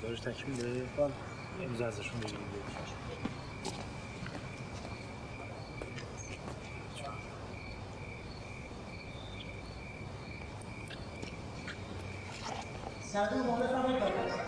[0.04, 0.86] دارش تکمیله
[1.64, 2.40] امروز ازشون بگیریم.
[13.14, 14.47] سعدون ما بفرمایید بالا.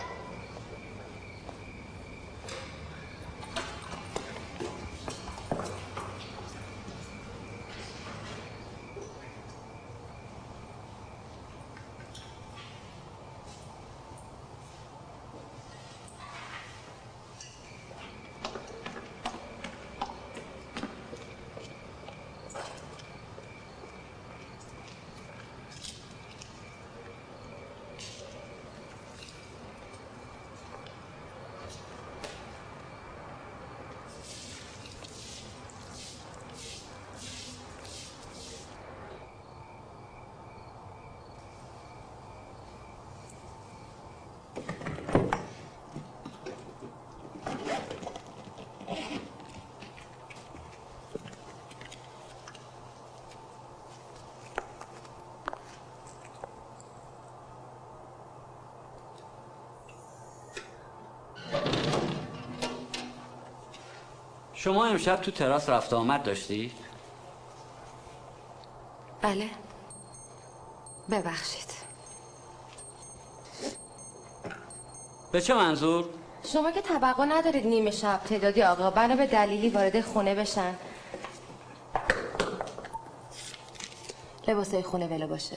[64.64, 66.72] شما امشب تو تراس رفت آمد داشتی؟
[69.22, 69.50] بله
[71.10, 71.70] ببخشید
[75.32, 76.04] به چه منظور؟
[76.52, 80.74] شما که توقع ندارید نیمه شب تعدادی آقا بنا به دلیلی وارد خونه بشن
[84.48, 85.56] لباسای خونه ولو باشه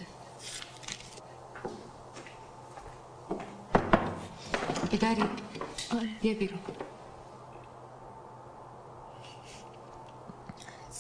[4.92, 5.24] بیداری؟
[5.92, 6.60] آره بیا بیرون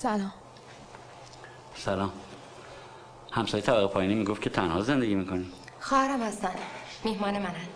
[0.03, 0.33] سلام.
[1.75, 2.11] سلام.
[3.31, 6.55] همسایه طبقه پایینی می‌گفت که تنها زندگی می‌کنی خواهرم هستن.
[7.03, 7.67] میهمان منن.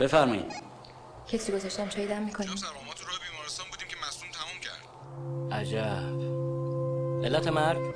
[0.00, 0.52] بفرمایید.
[1.28, 4.82] کسی گذاشتم چایی دم می‌کنیم ما تو راه بیمارستان بودیم که مصدوم تموم کرد.
[5.60, 6.20] عجب.
[7.24, 7.94] علت مرگ؟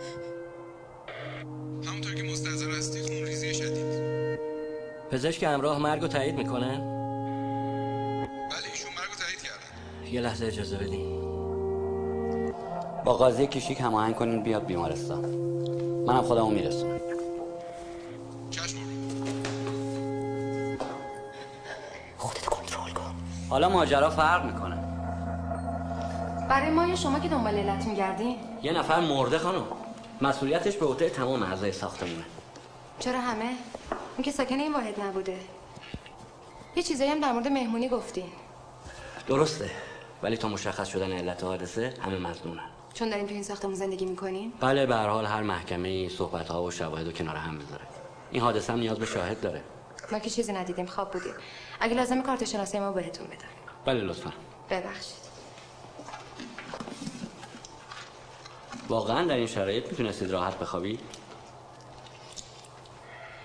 [1.87, 4.05] همونطور که مستحضر هستی خون ریزی شدید.
[5.11, 6.94] پزشک همراه مرگ رو تایید می‌کنه؟
[10.15, 11.25] یه لحظه اجازه بدین
[13.05, 15.25] با قاضی کشیک هماهنگ کنین بیاد بیمارستان.
[16.07, 17.01] منم خودمو میرسونم.
[18.51, 18.77] چشم.
[22.19, 23.15] خودت کنترل کن.
[23.51, 24.77] حالا ماجرا فرق می‌کنه.
[26.49, 29.65] برای ما یا شما که دنبال علت میگردین یه نفر مرده خانم.
[30.21, 32.25] مسئولیتش به عهده تمام اعضای ساختمونه.
[32.99, 33.51] چرا همه؟
[34.17, 35.39] اون که ساکن این واحد نبوده.
[36.77, 38.27] یه چیزایی هم در مورد مهمونی گفتین
[39.29, 39.71] درسته.
[40.23, 42.69] ولی تا مشخص شدن علت حادثه همه مظنونن.
[42.95, 46.63] چون دارین تو این ساختمون زندگی می‌کنین؟ بله به هر حال هر محکمه صحبت ها
[46.63, 47.83] و شواهد رو کنار هم بذاره
[48.31, 49.63] این حادثه هم نیاز به شاهد داره.
[50.13, 51.35] ما که چیزی ندیدیم خواب بودیم.
[51.81, 53.49] اگه لازم کارت شناسی ما بهتون بدم.
[53.85, 54.33] بله لطفا.
[54.71, 55.25] ببخشید.
[58.89, 61.01] واقعا در این شرایط می‌تونستید راحت بخوابید؟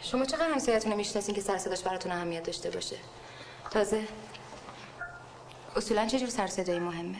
[0.01, 2.95] شما چقدر همسایتون رو می‌شناسین که سر صداش براتون اهمیت داشته باشه؟
[3.71, 4.07] تازه
[5.75, 7.17] اصولا چه جور سر صدایی مهمه؟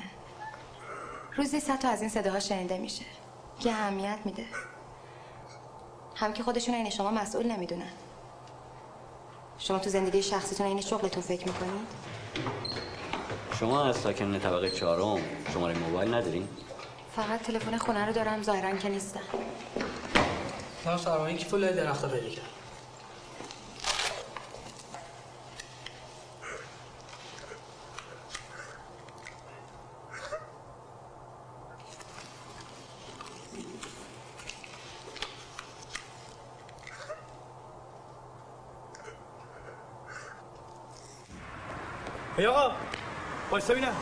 [1.38, 3.06] روزی صد تا از این صداها شنیده میشه.
[3.60, 4.46] که اهمیت میده.
[6.16, 7.92] هم که خودشون این شما مسئول نمی‌دونن.
[9.58, 11.88] شما تو زندگی شخصیتون این شغلتون فکر می‌کنید؟
[13.60, 15.22] شما از ساکن طبقه چهارم
[15.54, 16.48] شماره موبایل ندارین؟
[17.16, 19.22] فقط تلفن خونه رو دارم ظاهرا که نیستن.
[20.84, 22.46] تا سرمایه کی پول درخت پیدا کرد
[42.38, 42.72] ای آقا
[43.60, 43.96] وایسا ببینم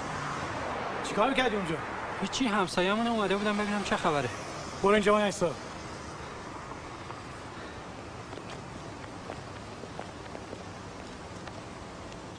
[1.10, 1.76] چیکار می‌کردی اونجا؟
[2.22, 4.30] هیچی همسایه‌مون اومده بودم ببینم چه خبره.
[4.84, 5.51] برو اینجا وای ایسا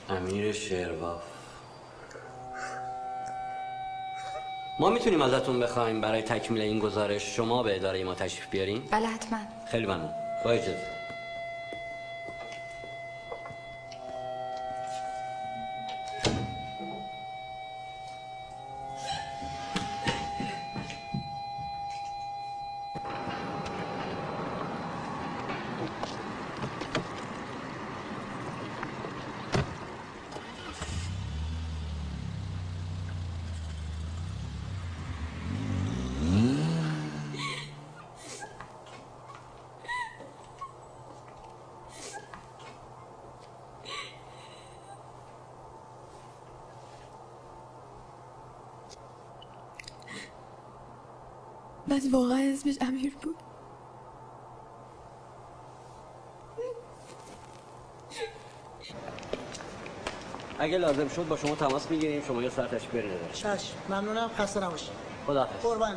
[0.08, 1.22] امیر شرواف
[4.80, 9.06] ما می‌تونیم ازتون بخوایم برای تکمیل این گزارش شما به اداره ما تشریف بیارین؟ بله
[9.06, 9.38] حتما.
[9.70, 10.10] خیلی ممنون.
[10.44, 10.98] با اجازه
[51.88, 53.36] بعد واقعا اسمش امیر بود
[60.68, 62.22] اگه لازم شد با شما تماس می‌گیریم.
[62.28, 63.32] شما یه ساعت تشریف بیارین اداره.
[63.32, 63.74] چشم.
[63.88, 64.30] ممنونم.
[64.38, 64.90] خسته نباشید.
[65.26, 65.62] خداحافظ.
[65.62, 65.96] قربان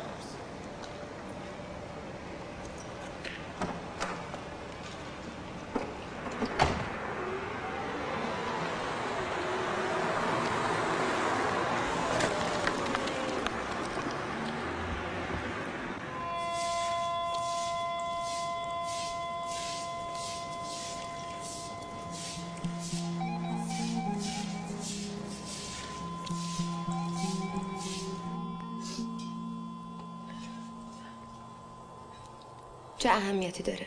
[33.12, 33.86] اهمیتی داره.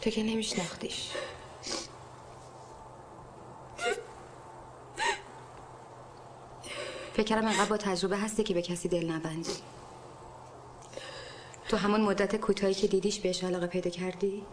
[0.00, 1.10] تو که نمیشناختیش.
[7.14, 9.52] فکرم انقدر با تجربه هستی که به کسی دل نبندی.
[11.68, 14.46] تو همون مدت کوتاهی که دیدیش بهش علاقه پیدا کردی؟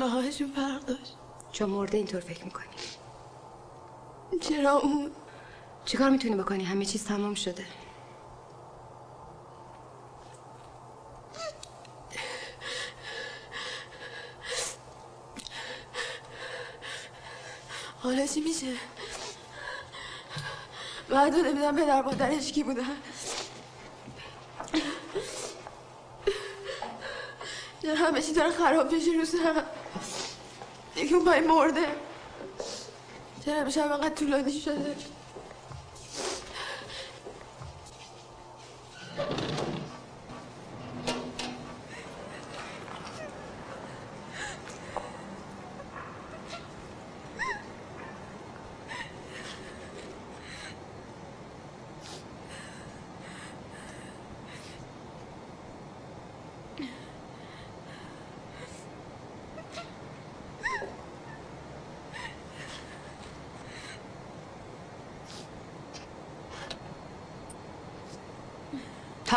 [0.00, 1.16] باهاشون فرق داشت.
[1.52, 2.66] چون مرده اینطور فکر می‌کنی.
[4.40, 5.10] چرا اون؟
[5.84, 7.64] چیکار می‌تونی بکنی؟ همه چیز تمام شده.
[18.02, 18.66] حالا چی میشه.
[21.08, 22.96] بعد نمی‌دونم پدر مادرش کی بودن.
[27.82, 29.64] چرا همه چی داره خراب میشه رو سرم
[30.96, 31.86] یکی اون پای مرده.
[33.44, 34.96] چرا همیشه هم انقدر طولانی شده؟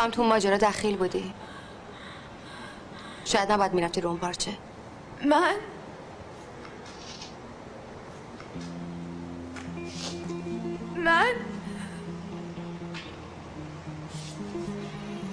[0.04, 1.32] هم تو ماجرا دخیل بودی.
[3.24, 4.50] شاید نباید می‌رفتی رو اون پارچه.
[5.24, 5.54] من؟
[10.96, 11.32] من؟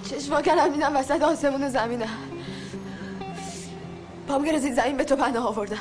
[0.09, 2.17] چشما کردم دیدم وسط آسمون و زمینم
[4.27, 5.77] پام گرزید زمین به تو پناه آوردم.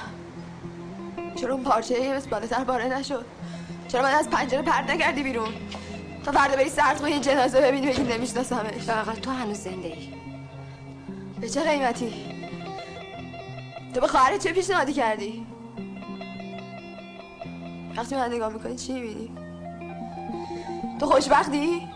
[1.37, 3.25] چرا اون پارچه یه بالاتر باره نشد؟
[3.89, 5.53] چرا من از پنجره پرد نکردی بیرون؟
[6.25, 8.83] تا فردا بری سرد یه جنازه ببینی بگی نمیشناسمش.
[8.87, 10.09] فقط تو هنوز زنده ای
[11.41, 12.13] به چه قیمتی؟
[13.95, 15.47] تو به خواهرت چه پیشنهادی کردی؟
[17.97, 19.31] وقتی من نگاه می‌کنی چی می‌بینی؟
[21.01, 21.89] تو خوشبختی؟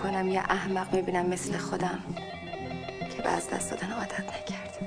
[0.00, 2.00] می‌کنم یه احمق می‌بینم مثل خودم
[3.16, 4.78] که به از دست دادن عادت نکرد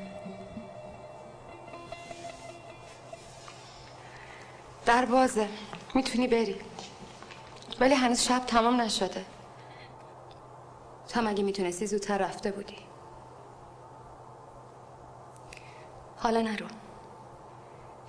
[4.85, 5.47] در بازه
[5.95, 6.55] می‌تونی بری.
[7.79, 9.25] ولی هنوز شب تمام نشده.
[11.09, 12.77] تو هم اگه می‌تونستی زودتر رفته بودی؟
[16.17, 16.67] حالا نرو.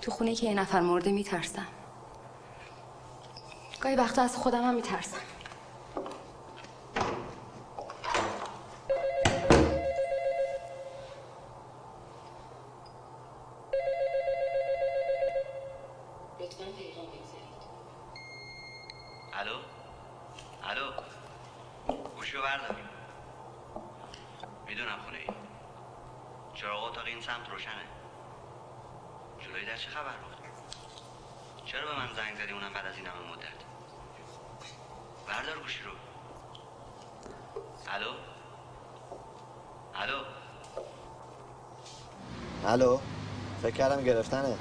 [0.01, 1.67] تو خونه که یه نفر مرده میترسم.
[3.81, 5.17] گاهی وقتا از خودم هم میترسم
[19.33, 19.57] الو
[20.63, 20.91] الو
[22.15, 22.75] گوشیو بردار
[24.67, 25.27] می‌دونم خونه ای
[26.53, 27.73] چراغ اتاق این سمت روشنه
[29.39, 30.35] جلوی در چه خبر بود
[31.65, 33.59] چرا به من زنگ زدی اونم بعد از این همه مدت
[35.27, 35.91] بردار گوشی رو
[37.87, 38.11] الو
[39.95, 40.23] الو
[42.75, 42.99] الو؟
[43.61, 44.57] فکر کردم گرفتنت.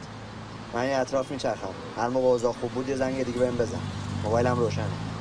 [0.74, 1.74] من یه اطراف میچرخم.
[1.97, 3.81] هر موقع اوضاع خوب بود یه زنگ دیگه بهم بزن.
[4.24, 5.14] موبایلم روشنه.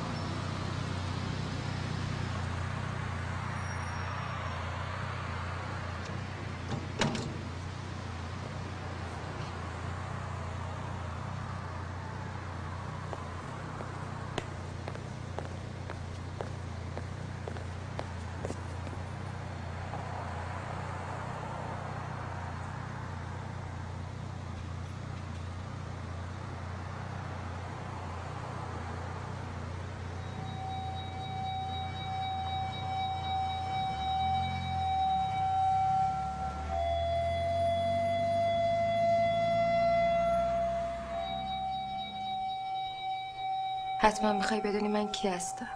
[44.04, 45.68] حتما می‌خوای بدونی من کی هستم.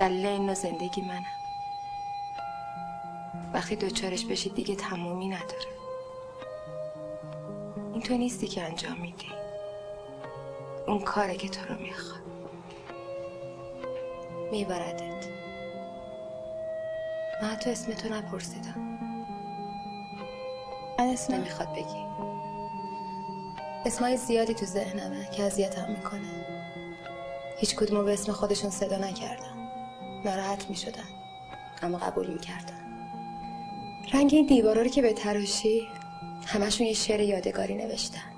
[0.00, 1.24] دلیل این نوع زندگی منم
[3.52, 5.68] وقتی دوچارش بشی دیگه تمومی نداره.
[7.92, 9.28] این تو نیستی که انجام میدی.
[10.86, 12.22] اون کاره که تو رو می‌خواد.
[14.50, 15.26] میبردت.
[17.42, 18.98] من حتی اسم تو نپرسیدم.
[20.98, 22.09] من اسم نمی‌خواد بگی.
[23.90, 26.46] اسمای زیادی تو ذهنمه که اذیتم می‌کنه.
[27.58, 29.68] هیچ کدومو به اسم خودشون صدا نکردم
[30.24, 31.08] ناراحت می‌شدن.
[31.82, 33.10] اما قبول می‌کردن.
[34.12, 35.88] رنگ این دیوارا رو که به تراشی
[36.46, 38.32] همشون یه شعر یادگاری نوشتن.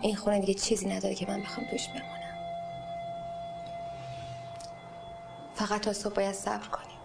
[0.00, 2.36] این خونه دیگه چیزی نداره که من بخوام توش بمونم.
[5.54, 6.98] فقط تا صبح باید صبر کنیم.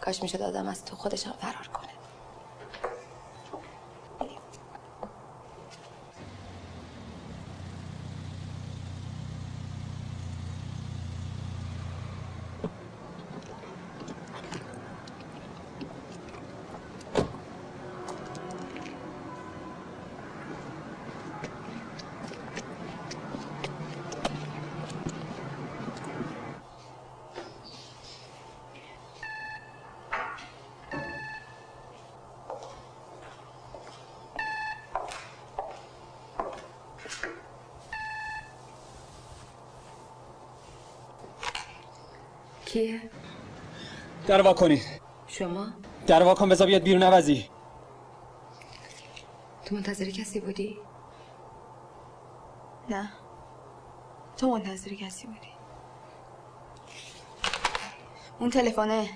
[0.00, 1.85] کاش می‌شد آدم از تو خودش هم فرار کنه.
[42.76, 43.00] کیه؟
[44.26, 44.82] در وا کنید
[45.26, 45.66] شما؟
[46.06, 47.50] در وا کن بذار بیاد بیرون عوضی
[49.64, 50.78] تو منتظر کسی بودی؟
[52.88, 53.12] نه
[54.36, 55.48] تو منتظر کسی بودی
[58.38, 59.08] اون تلفنه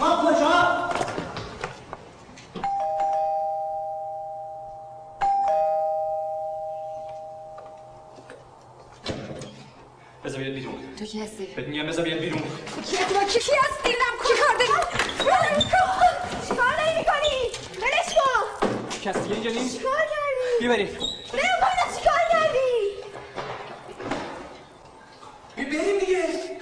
[0.00, 0.90] ما کجا؟
[10.24, 13.52] بذار بیاد بیرون تو کی هستی؟ بهت میگم بذار بیاد بیرون کی تو کی کی
[13.62, 14.72] هستی نم کی کار داری
[15.20, 17.36] ولش کن چیکار داری می‌کنی
[17.82, 18.68] ولش کن
[19.04, 20.86] کسی اینجا نیست چیکار کردی بی بریم
[21.34, 22.70] نه بالا چیکار کردی
[25.56, 26.56] بریم دیگه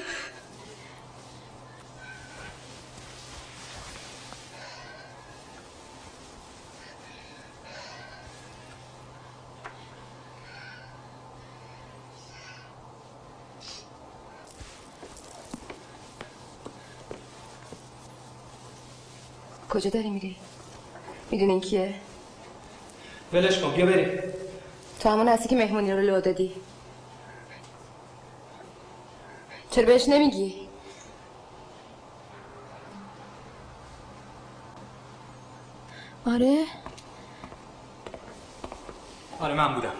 [19.75, 20.37] کجا داری میری؟
[21.31, 21.95] می‌دونی این کیه؟
[23.33, 24.21] ولش کن بیا بریم
[25.01, 26.53] تو همون هستی که مهمونی رو لو دادی
[29.71, 30.55] چرا بهش نمیگی؟
[36.27, 36.65] آره
[39.41, 39.93] آره من بودم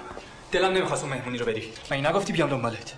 [0.53, 2.95] دلم نمی‌خواست اون مهمونی رو بری من نگفتی بیام دنبالت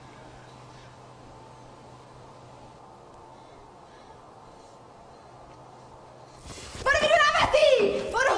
[6.85, 8.37] برو بیرون عوضی برو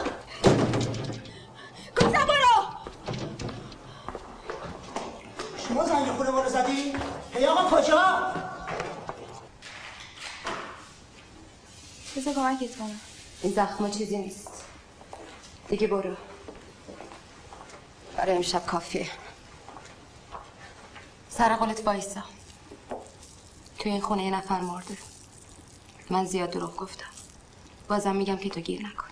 [1.96, 2.64] گفتم برو
[5.68, 6.92] شما زنگ خونه ما رو زدی؟
[7.34, 8.32] هی آقا کجا؟
[12.16, 13.00] بذار کمکت کنم.
[13.42, 14.64] این زخما چیزی نیست.
[15.68, 16.16] دیگه برو.
[18.16, 19.10] برای امشب کافیه.
[21.30, 22.22] سر قولت وایسا.
[23.78, 24.98] تو این خونه یه نفر مرده.
[26.10, 27.10] من زیاد دروغ گفتم.
[27.88, 29.07] بازم میگم که تو گیر نکن.